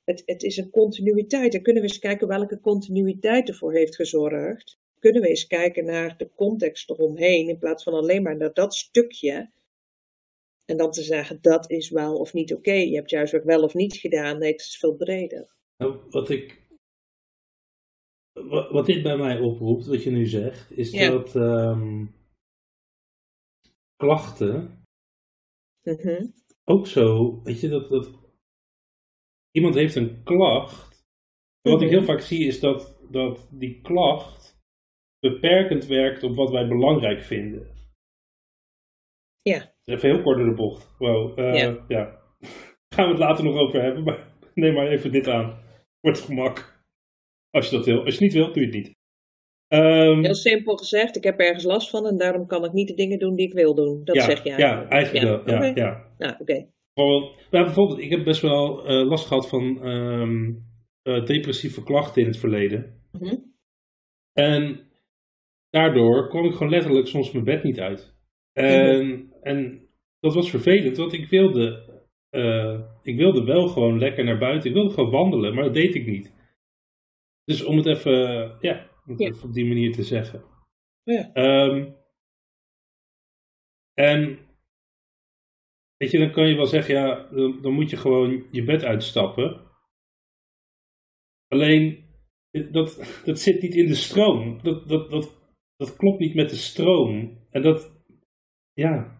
[0.03, 1.51] het, het is een continuïteit.
[1.51, 4.79] Dan kunnen we eens kijken welke continuïteit ervoor heeft gezorgd.
[4.99, 8.73] Kunnen we eens kijken naar de context eromheen, in plaats van alleen maar naar dat
[8.73, 9.51] stukje.
[10.69, 12.71] En dan te zeggen, dat is wel of niet oké.
[12.71, 14.37] Je hebt juist ook wel of niet gedaan.
[14.39, 15.55] Nee, het is veel breder.
[15.77, 16.65] Nou, wat ik.
[18.71, 21.09] Wat, dit bij mij oproept, wat je nu zegt, is Ja.
[21.09, 22.05] dat ehm,
[23.95, 24.83] klachten
[25.83, 26.27] Mhm.
[26.63, 28.09] ook zo, weet je, dat, dat
[29.51, 31.05] iemand heeft een klacht.
[31.61, 31.97] Wat ik Mhm.
[31.97, 34.57] heel vaak zie is dat, dat die klacht
[35.19, 37.75] beperkend werkt op wat wij belangrijk vinden.
[39.41, 39.75] Ja.
[39.87, 40.95] Even heel kort door de bocht.
[40.97, 41.85] Wow, eh, Ja.
[41.87, 42.19] ja.
[42.95, 45.59] Gaan we het later nog over hebben, maar neem maar even dit aan.
[46.01, 46.75] Voor het gemak.
[47.49, 47.95] Als je dat wil.
[47.95, 48.95] Als je het niet wilt, doe je het niet.
[49.67, 52.93] Ehm, Heel simpel gezegd, ik heb ergens last van en daarom kan ik niet de
[52.93, 54.03] dingen doen die ik wil doen.
[54.03, 55.41] Dat ja, zeg je Ja, eigenlijk wel.
[55.45, 55.79] Ja, oké.
[55.81, 56.11] ja.
[56.17, 56.67] Nou, oké.
[56.93, 60.53] Bijvoorbeeld, nou, bijvoorbeeld, ik heb best wel eh, last gehad van ehm,
[61.01, 63.01] eh, depressieve klachten in het verleden.
[63.11, 63.35] Mhm.
[64.33, 64.79] En
[65.69, 68.15] daardoor kwam ik gewoon letterlijk soms mijn bed niet uit.
[68.53, 71.85] En, en dat was vervelend, want ik wilde,
[72.29, 74.69] eh, ik wilde wel gewoon lekker naar buiten.
[74.69, 76.35] Ik wilde gewoon wandelen, maar dat deed ik niet.
[77.43, 79.27] Dus om het even, ja, om het Ja.
[79.27, 80.43] even op die manier te zeggen.
[81.03, 81.33] Ja.
[81.33, 81.91] Ehm,
[83.93, 84.39] en
[85.97, 88.83] weet je, dan kan je wel zeggen, ja, dan, dan moet je gewoon je bed
[88.83, 89.65] uitstappen.
[91.47, 92.05] Alleen,
[92.71, 94.59] dat, dat zit niet in de stroom.
[94.63, 95.35] Dat, dat, dat,
[95.75, 97.45] dat klopt niet met de stroom.
[97.49, 97.91] En dat,
[98.73, 99.16] ja,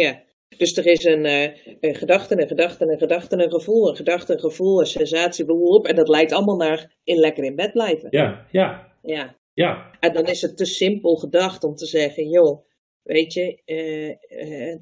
[0.00, 0.22] Ja.
[0.56, 4.32] Dus er is een, eh, een gedachte, een gedachte, een gedachte, een gevoel, een gedachte,
[4.32, 5.86] een gevoel, een sensatie, behoorlijk.
[5.88, 8.08] En dat leidt allemaal naar in lekker in bed blijven.
[8.10, 9.36] ja, ja, Ja.
[9.54, 12.64] ja, En dan is het te simpel gedacht om te zeggen, joh,
[13.02, 14.78] weet je, eh, eh,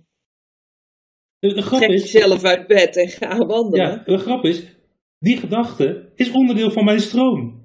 [1.38, 3.86] De, de grap trek is, jezelf uit bed en ga wandelen.
[3.86, 4.62] ja, de grap is,
[5.18, 7.58] die gedachte is onderdeel van mijn stroom.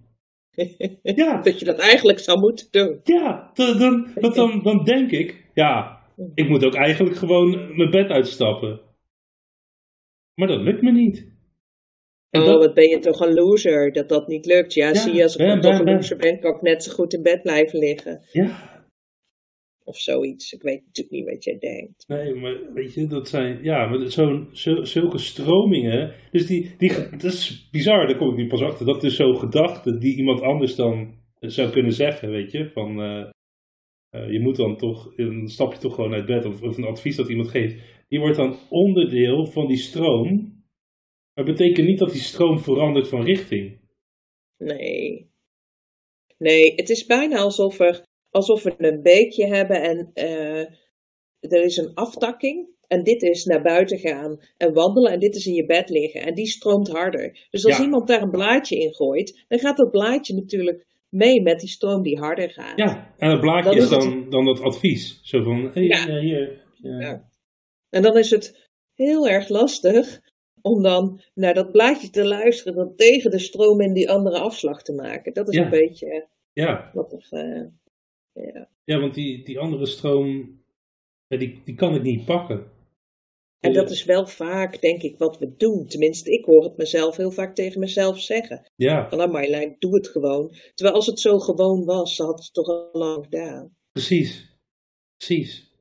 [1.01, 2.99] Ja, dat je dat eigenlijk zou moeten doen.
[3.03, 6.01] Ja, dan, dan, dan, dan denk ik, ja,
[6.33, 8.81] ik moet ook eigenlijk gewoon mijn bed uitstappen.
[10.33, 11.33] Maar dat lukt me niet.
[12.29, 14.73] En Oh, dat- wat ben je toch een loser dat dat niet lukt.
[14.73, 15.93] Ja, Ja, zie je, als ik ben- dan toch ben- een ben.
[15.95, 18.21] loser ben, kan ik net zo goed in bed blijven liggen.
[18.31, 18.73] ja,
[19.87, 20.53] Of zoiets.
[20.53, 22.07] Ik weet natuurlijk niet wat jij denkt.
[22.07, 24.49] Nee, maar weet je, dat zijn, ja, maar zo'n,
[24.85, 29.03] zulke stromingen, dus die, die, dat is bizar, daar kom ik nu pas achter, dat
[29.03, 33.29] is zo'n gedachte die iemand anders dan zou kunnen zeggen, weet je, van, uh,
[34.15, 36.83] uh, je moet dan toch, dan stap je toch gewoon uit bed, of, of een
[36.83, 37.75] advies dat iemand geeft,
[38.07, 40.63] die wordt dan onderdeel van die stroom,
[41.33, 43.79] maar betekent niet dat die stroom verandert van richting.
[44.57, 45.29] Nee.
[46.37, 50.65] Nee, het is bijna alsof, er, alsof we een beekje hebben en uh,
[51.39, 52.73] er is een aftakking.
[52.87, 56.21] En dit is naar buiten gaan en wandelen en dit is in je bed liggen.
[56.21, 57.47] En die stroomt harder.
[57.49, 60.85] Dus als iemand daar een blaadje in gooit, dan gaat dat blaadje natuurlijk
[61.15, 62.77] mee met die stroom die harder gaat.
[62.77, 65.19] Ja, en het blaadje is dan, dan dat advies.
[65.23, 66.19] Zo van, hey, ja.
[66.19, 66.63] hier.
[66.75, 66.99] Ja.
[66.99, 67.29] ja.
[67.89, 70.21] En dan is het heel erg lastig
[70.61, 74.83] om dan naar dat blaadje te luisteren dat tegen de stroom in die andere afslag
[74.83, 75.33] te maken.
[75.33, 76.91] Dat is een beetje ja.
[76.93, 77.65] wat er, uh,
[78.31, 78.69] ja.
[78.83, 80.59] ja, want die, die andere stroom,
[81.27, 82.71] die, die kan ik niet pakken.
[83.65, 85.87] En dat is wel vaak, denk ik, wat we doen.
[85.87, 88.71] Tenminste, ik hoor het mezelf heel vaak tegen mezelf zeggen.
[88.75, 89.09] Ja.
[89.09, 90.55] Van, nou Marjolein, doe het gewoon.
[90.73, 93.75] Terwijl als het zo gewoon was, dan had het toch al lang gedaan.
[93.91, 94.57] Precies.
[95.17, 95.71] Precies.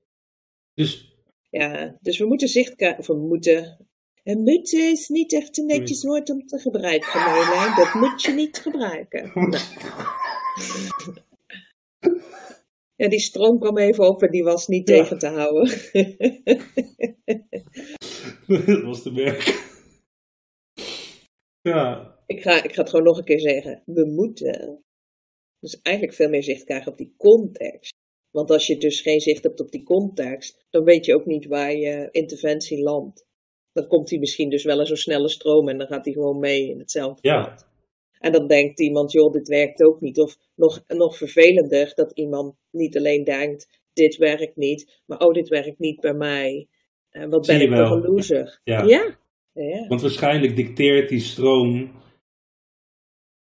[0.74, 1.12] Dus...
[1.50, 2.98] Ja, dus we moeten zichtkaart...
[2.98, 3.86] Of we moeten...
[4.22, 7.74] En moeten is niet echt een netjes woord om te gebruiken, Marjolein.
[7.76, 9.32] Dat moet je niet gebruiken.
[10.54, 11.22] Nou.
[12.96, 15.68] Ja, die stroom kwam even op en die was niet tegen te houden.
[18.66, 19.72] dat was de merk.
[21.60, 22.14] Ja.
[22.26, 23.82] Ik ga, ik ga het gewoon nog een keer zeggen.
[23.86, 24.84] We moeten
[25.58, 27.92] dus eigenlijk veel meer zicht krijgen op die context.
[28.30, 31.46] Want als je dus geen zicht hebt op die context, dan weet je ook niet
[31.46, 33.26] waar je interventie landt.
[33.72, 36.38] Dan komt hij misschien dus wel in zo'n snelle stroom en dan gaat hij gewoon
[36.38, 37.44] mee in hetzelfde ja.
[37.44, 37.72] pad.
[38.24, 40.18] En dan denkt iemand, joh, dit werkt ook niet.
[40.18, 45.48] Of nog, nog vervelender, dat iemand niet alleen denkt, dit werkt niet, maar oh, dit
[45.48, 46.68] werkt niet bij mij.
[47.12, 48.60] Uh, wat ben ik toch een loser.
[48.64, 48.82] Ja.
[48.82, 49.18] Ja.
[49.52, 49.86] ja.
[49.86, 51.92] Want waarschijnlijk dicteert die stroom,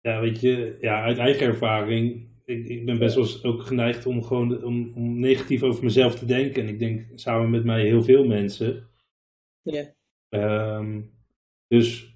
[0.01, 4.05] ja, weet je, ja, uit eigen ervaring, ik, ik ben best wel eens ook geneigd
[4.05, 6.61] om gewoon om, om negatief over mezelf te denken.
[6.61, 8.87] En ik denk samen met mij heel veel mensen.
[9.61, 9.93] Ja.
[10.77, 11.11] Um,
[11.67, 12.12] dus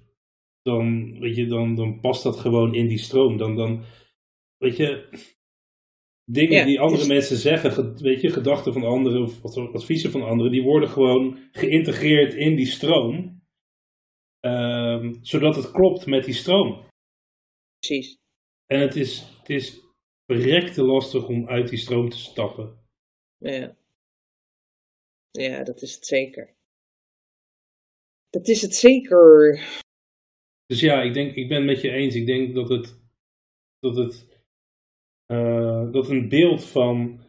[0.68, 3.36] dan, weet je, dan, dan past dat gewoon in die stroom.
[3.36, 3.84] Dan, dan
[4.56, 5.08] weet je,
[6.24, 10.52] dingen die andere dus- mensen zeggen, weet je, gedachten van anderen of adviezen van anderen,
[10.52, 13.36] die worden gewoon geïntegreerd in die stroom.
[14.40, 16.86] Um, zodat het klopt met die stroom.
[17.78, 18.16] Precies.
[18.66, 19.80] En het is, het is
[20.26, 22.86] verrekte lastig om uit die stroom te stappen.
[23.38, 23.76] Ja.
[25.30, 26.56] Ja, dat is het zeker.
[28.30, 29.60] Dat is het zeker.
[30.68, 32.14] Dus ja, ik denk, ik ben het met je eens.
[32.14, 33.00] Ik denk dat het,
[33.78, 34.44] dat het,
[35.32, 37.20] uh, dat een beeld van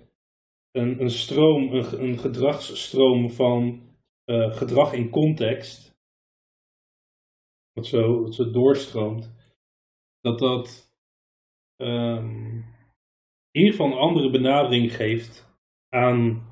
[0.71, 3.81] een, een stroom, een, een gedragsstroom van
[4.25, 5.97] uh, gedrag in context,
[7.71, 9.33] wat zo, wat zo doorstroomt,
[10.21, 10.93] dat dat
[11.81, 12.57] um,
[13.51, 15.57] in ieder geval een andere benadering geeft
[15.89, 16.47] aan,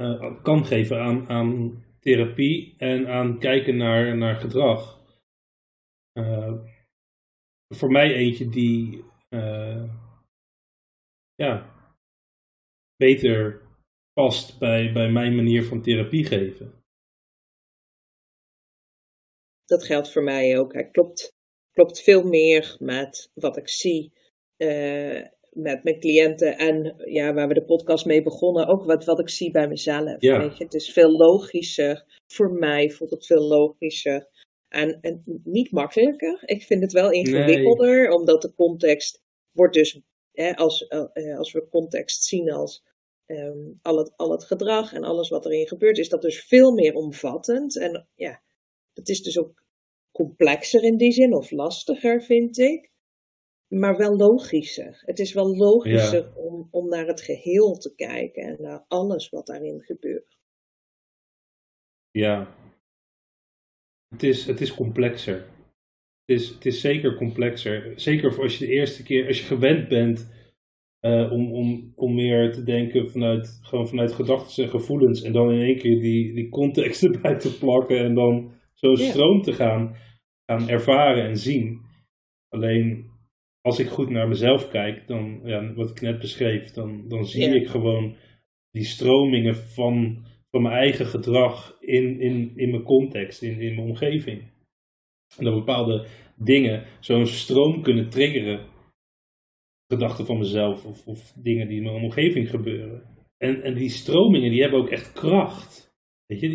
[0.00, 4.99] uh, kan geven aan, aan therapie en aan kijken naar, naar gedrag.
[6.18, 6.64] Uh,
[7.74, 9.04] voor mij eentje die
[9.34, 9.94] uh,
[11.34, 11.74] ja,
[12.96, 13.62] beter
[14.12, 16.82] past bij, bij mijn manier van therapie geven.
[19.64, 20.72] Dat geldt voor mij ook.
[20.72, 21.32] Hij klopt,
[21.72, 24.12] klopt veel meer met wat ik zie
[24.56, 29.18] uh, met mijn cliënten en ja, waar we de podcast mee begonnen, ook wat, wat
[29.18, 30.20] ik zie bij mezelf.
[30.20, 30.38] Ja.
[30.38, 30.64] Weet je?
[30.64, 32.04] Het is veel logischer.
[32.32, 34.28] Voor mij voelt het veel logischer
[34.70, 36.42] en, en niet makkelijker.
[36.44, 38.18] Ik vind het wel ingewikkelder, nee.
[38.18, 40.00] omdat de context wordt dus,
[40.32, 42.84] hè, als, uh, als we context zien als
[43.26, 46.72] um, al, het, al het gedrag en alles wat erin gebeurt, is dat dus veel
[46.72, 47.78] meer omvattend.
[47.78, 48.42] En ja,
[48.94, 49.62] het is dus ook
[50.12, 52.90] complexer in die zin, of lastiger, vind ik.
[53.66, 55.02] Maar wel logischer.
[55.04, 56.32] Het is wel logischer ja.
[56.34, 60.38] om, om naar het geheel te kijken en naar alles wat daarin gebeurt.
[62.10, 62.54] Ja,
[64.10, 65.34] het is, het is complexer.
[66.24, 67.92] Het is, het is zeker complexer.
[67.96, 70.38] Zeker als je de eerste keer, als je gewend bent
[71.00, 75.22] uh, om, om, om meer te denken vanuit, gewoon vanuit gedachten en gevoelens.
[75.22, 79.10] En dan in één keer die, die context erbij te plakken en dan zo'n Ja.
[79.10, 79.96] stroom te gaan,
[80.46, 81.80] gaan ervaren en zien.
[82.48, 83.08] Alleen
[83.60, 87.48] als ik goed naar mezelf kijk, dan, ja, wat ik net beschreef, dan, dan zie
[87.48, 87.54] Ja.
[87.54, 88.16] ik gewoon
[88.70, 93.88] die stromingen van, van mijn eigen gedrag in, in, in mijn context, in, in mijn
[93.88, 94.42] omgeving.
[95.36, 98.68] En dat bepaalde dingen zo'n stroom kunnen triggeren.
[99.92, 103.02] Gedachten van mezelf of, of dingen die in mijn omgeving gebeuren.
[103.36, 105.88] en, en die stromingen die hebben ook echt kracht.
[106.26, 106.48] Weet je,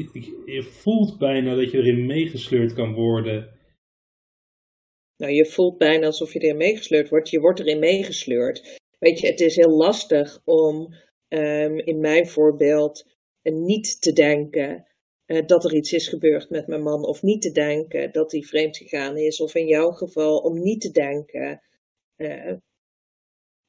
[0.45, 3.53] je voelt bijna dat je erin meegesleurd kan worden.
[5.17, 7.29] Nou, je voelt bijna alsof je erin meegesleurd wordt.
[7.29, 8.79] Je wordt erin meegesleurd.
[8.99, 10.93] Weet je, het is heel lastig om
[11.27, 13.14] ehm, in mijn voorbeeld
[13.45, 14.87] eh, niet te denken
[15.25, 17.05] eh, dat er iets is gebeurd met mijn man.
[17.05, 19.41] Of niet te denken dat hij vreemd gegaan is.
[19.41, 21.61] Of in jouw geval om niet te denken
[22.15, 22.53] eh,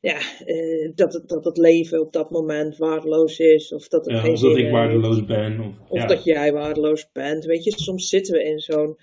[0.01, 3.73] ja, eh, dat, het, dat het leven op dat moment waardeloos is.
[3.73, 5.61] Of dat het Ja, of dat ik waardeloos ben.
[5.61, 7.45] Of, Of ja, dat jij waardeloos bent.
[7.45, 8.99] Weet je, soms zitten we in zo'n.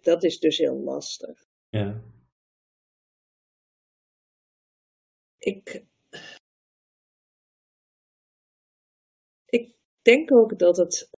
[0.00, 1.44] Dat is dus heel lastig.
[1.70, 2.02] ja.
[5.38, 5.84] Ik.
[10.08, 11.10] Denk ook dat het.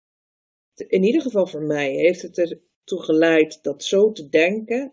[0.86, 4.92] In ieder geval voor mij heeft het ertoe geleid dat zo te denken.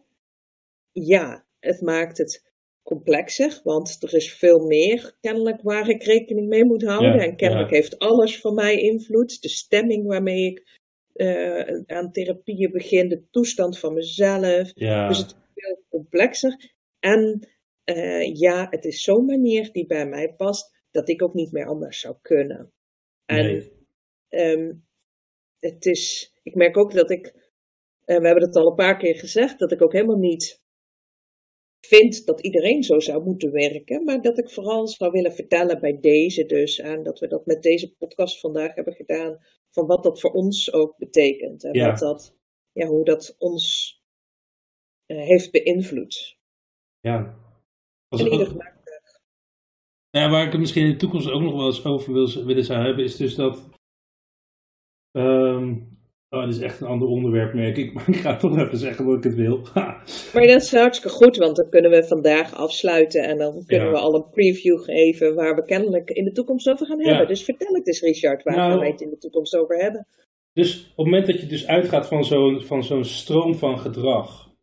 [0.92, 6.66] Ja, het maakt het complexer, want er is veel meer kennelijk waar ik rekening mee
[6.66, 7.16] moet houden.
[7.16, 7.76] Ja, en kennelijk ja.
[7.76, 9.42] heeft alles van mij invloed.
[9.42, 10.80] De stemming waarmee ik
[11.14, 14.72] eh, aan therapieën begin, de toestand van mezelf.
[14.76, 15.08] ja.
[15.08, 16.74] Dus het is veel complexer.
[17.00, 17.48] En
[17.84, 21.68] eh, ja, het is zo'n manier die bij mij past, dat ik ook niet meer
[21.68, 22.72] anders zou kunnen.
[23.26, 23.75] En Nee.
[24.36, 24.74] Ehm,
[25.60, 27.26] het is, ik merk ook dat ik,
[28.06, 30.64] en we hebben het al een paar keer gezegd, dat ik ook helemaal niet
[31.82, 36.00] vind dat iedereen zo zou moeten werken, maar dat ik vooral zou willen vertellen bij
[36.00, 39.38] deze dus, en dat we dat met deze podcast vandaag hebben gedaan,
[39.72, 41.64] van wat dat voor ons ook betekent.
[41.64, 41.90] En Ja.
[41.90, 42.36] wat dat,
[42.72, 43.94] ja, hoe dat ons
[45.06, 46.38] eh, heeft beïnvloed.
[47.00, 47.44] ja.
[48.10, 48.74] Ook- ieder geval.
[50.12, 52.64] Nou, waar ik het misschien in de toekomst ook nog wel eens over wil, willen
[52.64, 53.70] zou hebben, is dus dat.
[55.16, 55.74] Ehm
[56.30, 57.94] oh, dit is echt een ander onderwerp, merk ik.
[57.94, 59.68] Maar ik ga toch even zeggen dat ik het wil.
[59.74, 60.04] Ha.
[60.34, 63.94] Maar dat is hartstikke goed, want dan kunnen we vandaag afsluiten en dan kunnen Ja.
[63.94, 67.22] we al een preview geven waar we kennelijk in de toekomst over gaan hebben.
[67.22, 67.26] Ja.
[67.28, 70.08] Dus vertel het eens, Richard, waar Nou, gaan wij het in de toekomst over hebben?
[70.54, 74.54] Dus op het moment dat je dus uitgaat van zo'n van zo'n stroom van gedrag,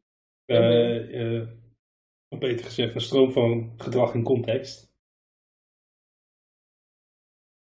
[0.44, 1.10] eh, Mhm.
[1.10, 1.42] eh,
[2.28, 4.92] of beter gezegd, een stroom van gedrag in context,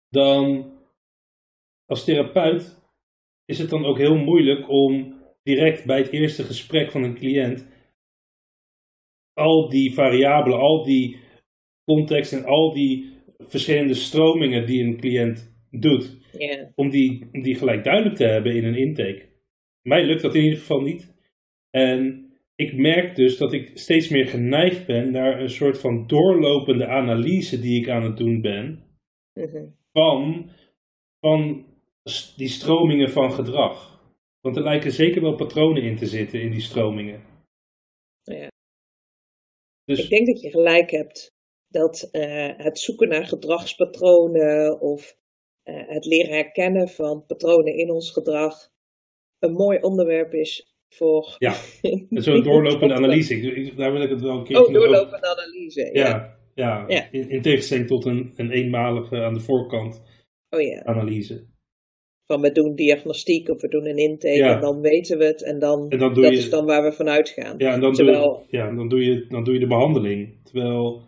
[0.08, 0.72] dan
[1.86, 2.84] als therapeut
[3.44, 7.68] is het dan ook heel moeilijk om direct bij het eerste gesprek van een cliënt
[9.32, 11.20] al die variabelen, al die
[11.84, 16.16] context en al die verschillende stromingen die een cliënt doet,
[16.74, 19.28] om die, om die gelijk duidelijk te hebben in een intake.
[19.82, 21.14] Mij lukt dat in ieder geval niet.
[21.70, 26.86] En ik merk dus dat ik steeds meer geneigd ben naar een soort van doorlopende
[26.86, 28.84] analyse die ik aan het doen ben
[29.34, 29.64] mhm.
[29.92, 30.50] van,
[31.20, 31.65] van
[32.36, 34.00] die stromingen van gedrag.
[34.40, 37.22] Want er lijken zeker wel patronen in te zitten in die stromingen.
[38.22, 38.48] Ja.
[39.84, 41.34] Dus Ik denk dat je gelijk hebt
[41.68, 45.16] dat eh, het zoeken naar gedragspatronen of
[45.62, 48.68] eh, het leren herkennen van patronen in ons gedrag
[49.38, 51.34] een mooi onderwerp is voor.
[51.38, 51.52] Ja,
[52.10, 55.90] zo'n doorlopende analyse, daar wil ik het wel een keer Oh, over doorlopende analyse.
[55.92, 56.08] Ja.
[56.08, 57.10] Ja, ja, Ja.
[57.10, 60.02] In, in tegenstelling tot een, een eenmalige aan de voorkant
[60.50, 60.84] Oh ja.
[60.84, 61.46] analyse.
[62.26, 64.54] Van we doen diagnostiek of we doen een intake Ja.
[64.54, 66.82] en dan weten we het en dan, En dan doe dat je- is dan waar
[66.82, 67.54] we vanuit gaan.
[67.58, 70.34] Ja, en dan, Terwijl- doe, je, ja, dan, doe, je, dan doe je de behandeling.
[70.44, 71.02] Terwijl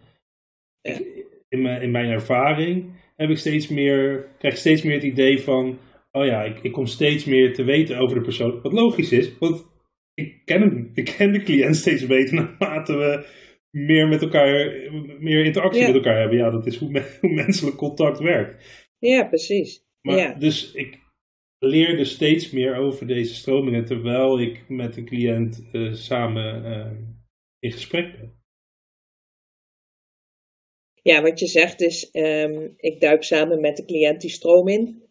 [0.83, 0.93] Ja.
[0.93, 5.03] ik- in, mijn, in mijn ervaring heb ik steeds meer, krijg ik steeds meer het
[5.03, 5.79] idee van,
[6.13, 8.61] oh ja, ik, ik kom steeds meer te weten over de persoon.
[8.63, 9.67] Wat logisch is, want
[10.15, 13.27] ik ken hem, ik ken de cliënt steeds beter naarmate we
[13.71, 14.73] meer met elkaar,
[15.19, 15.87] meer interactie Ja.
[15.87, 16.39] met elkaar hebben.
[16.39, 18.87] Ja, dat is hoe, me- hoe menselijk contact werkt.
[18.99, 19.87] Ja, precies.
[20.03, 20.35] Maar Ja.
[20.35, 20.99] dus ik
[21.59, 26.91] leer dus steeds meer over deze stromingen terwijl ik met de cliënt eh, samen eh,
[27.59, 28.37] in gesprek ben.
[31.03, 35.07] Ja, wat je zegt is, ehm, ik duik samen met de cliënt die stroom in.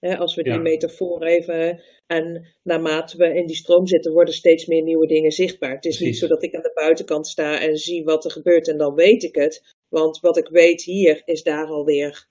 [0.00, 0.58] Als we die Ja.
[0.58, 1.82] metafoor even.
[2.06, 5.74] En naarmate we in die stroom zitten, worden steeds meer nieuwe dingen zichtbaar.
[5.74, 8.68] Het is niet zo dat ik aan de buitenkant sta en zie wat er gebeurt
[8.68, 9.74] en dan weet ik het.
[9.88, 12.28] Want wat ik weet hier, is daar alweer.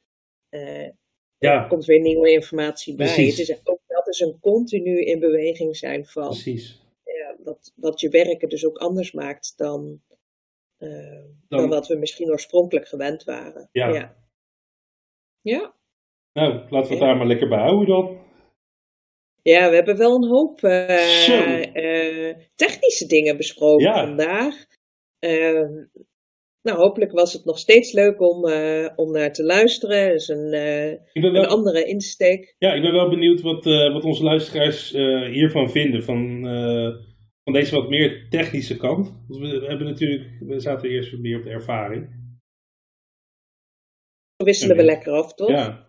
[0.49, 0.88] eh
[1.40, 3.06] Ja, er komt weer nieuwe informatie bij.
[3.06, 3.38] Precies.
[3.38, 6.26] Het is ook, dat is een continu in beweging zijn van.
[6.28, 6.82] precies.
[7.04, 10.02] ja, wat, wat je werken dus ook anders maakt dan,
[10.78, 10.90] eh,
[11.48, 13.70] dan, Dan- wat we misschien oorspronkelijk gewend waren.
[13.72, 13.88] Ja.
[13.94, 14.18] ja.
[15.42, 15.74] Ja.
[16.34, 17.00] Nou, laten we het Ja.
[17.00, 18.28] daar maar lekker bij houden dan.
[19.42, 24.06] Ja, we hebben wel een hoop eh, eh, technische dingen besproken Ja.
[24.06, 24.66] vandaag.
[26.62, 30.10] Nou, hopelijk was het nog steeds leuk om, eh, om naar te luisteren.
[30.10, 32.55] Dus een, eh, Ik ben een wel, andere insteek.
[32.57, 36.03] ja, ik ben wel benieuwd wat, eh, wat onze luisteraars eh, hiervan vinden.
[36.03, 36.95] Van, eh,
[37.43, 39.14] van deze wat meer technische kant.
[39.28, 42.18] Want we hebben natuurlijk, we zaten eerst wat meer op de ervaring.
[44.43, 45.49] wisselen we lekker af, toch?
[45.49, 45.88] Ja.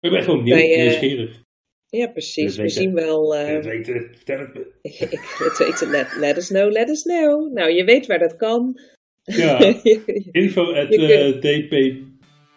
[0.00, 1.42] Ik ben echt Wij, eh, nieuwsgierig.
[1.88, 2.56] Ja, precies.
[2.56, 3.36] We zien wel.
[3.36, 4.60] Eh, dat weten, vertel het me.
[4.82, 5.90] ik, ik het weten.
[5.90, 7.52] Let, let us know, let us know.
[7.52, 8.80] Nou, je weet waar dat kan.
[9.24, 9.58] Ja.
[10.42, 10.88] Info at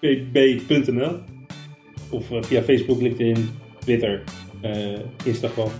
[0.01, 1.20] dppb.nl
[2.09, 3.49] Of eh, via Facebook, LinkedIn,
[3.80, 4.24] Twitter,
[4.61, 5.72] eh, Instagram.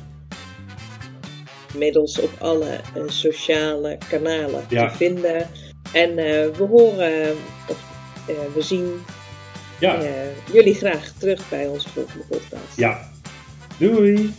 [1.78, 4.90] Middels op alle sociale kanalen Ja.
[4.90, 5.48] te vinden.
[5.94, 7.36] En we horen,
[7.70, 7.92] of
[8.56, 8.94] we zien
[9.80, 10.02] Ja,
[10.54, 12.78] jullie graag terug bij onze volgende podcast.
[12.78, 13.10] ja.
[13.80, 14.30] Doei!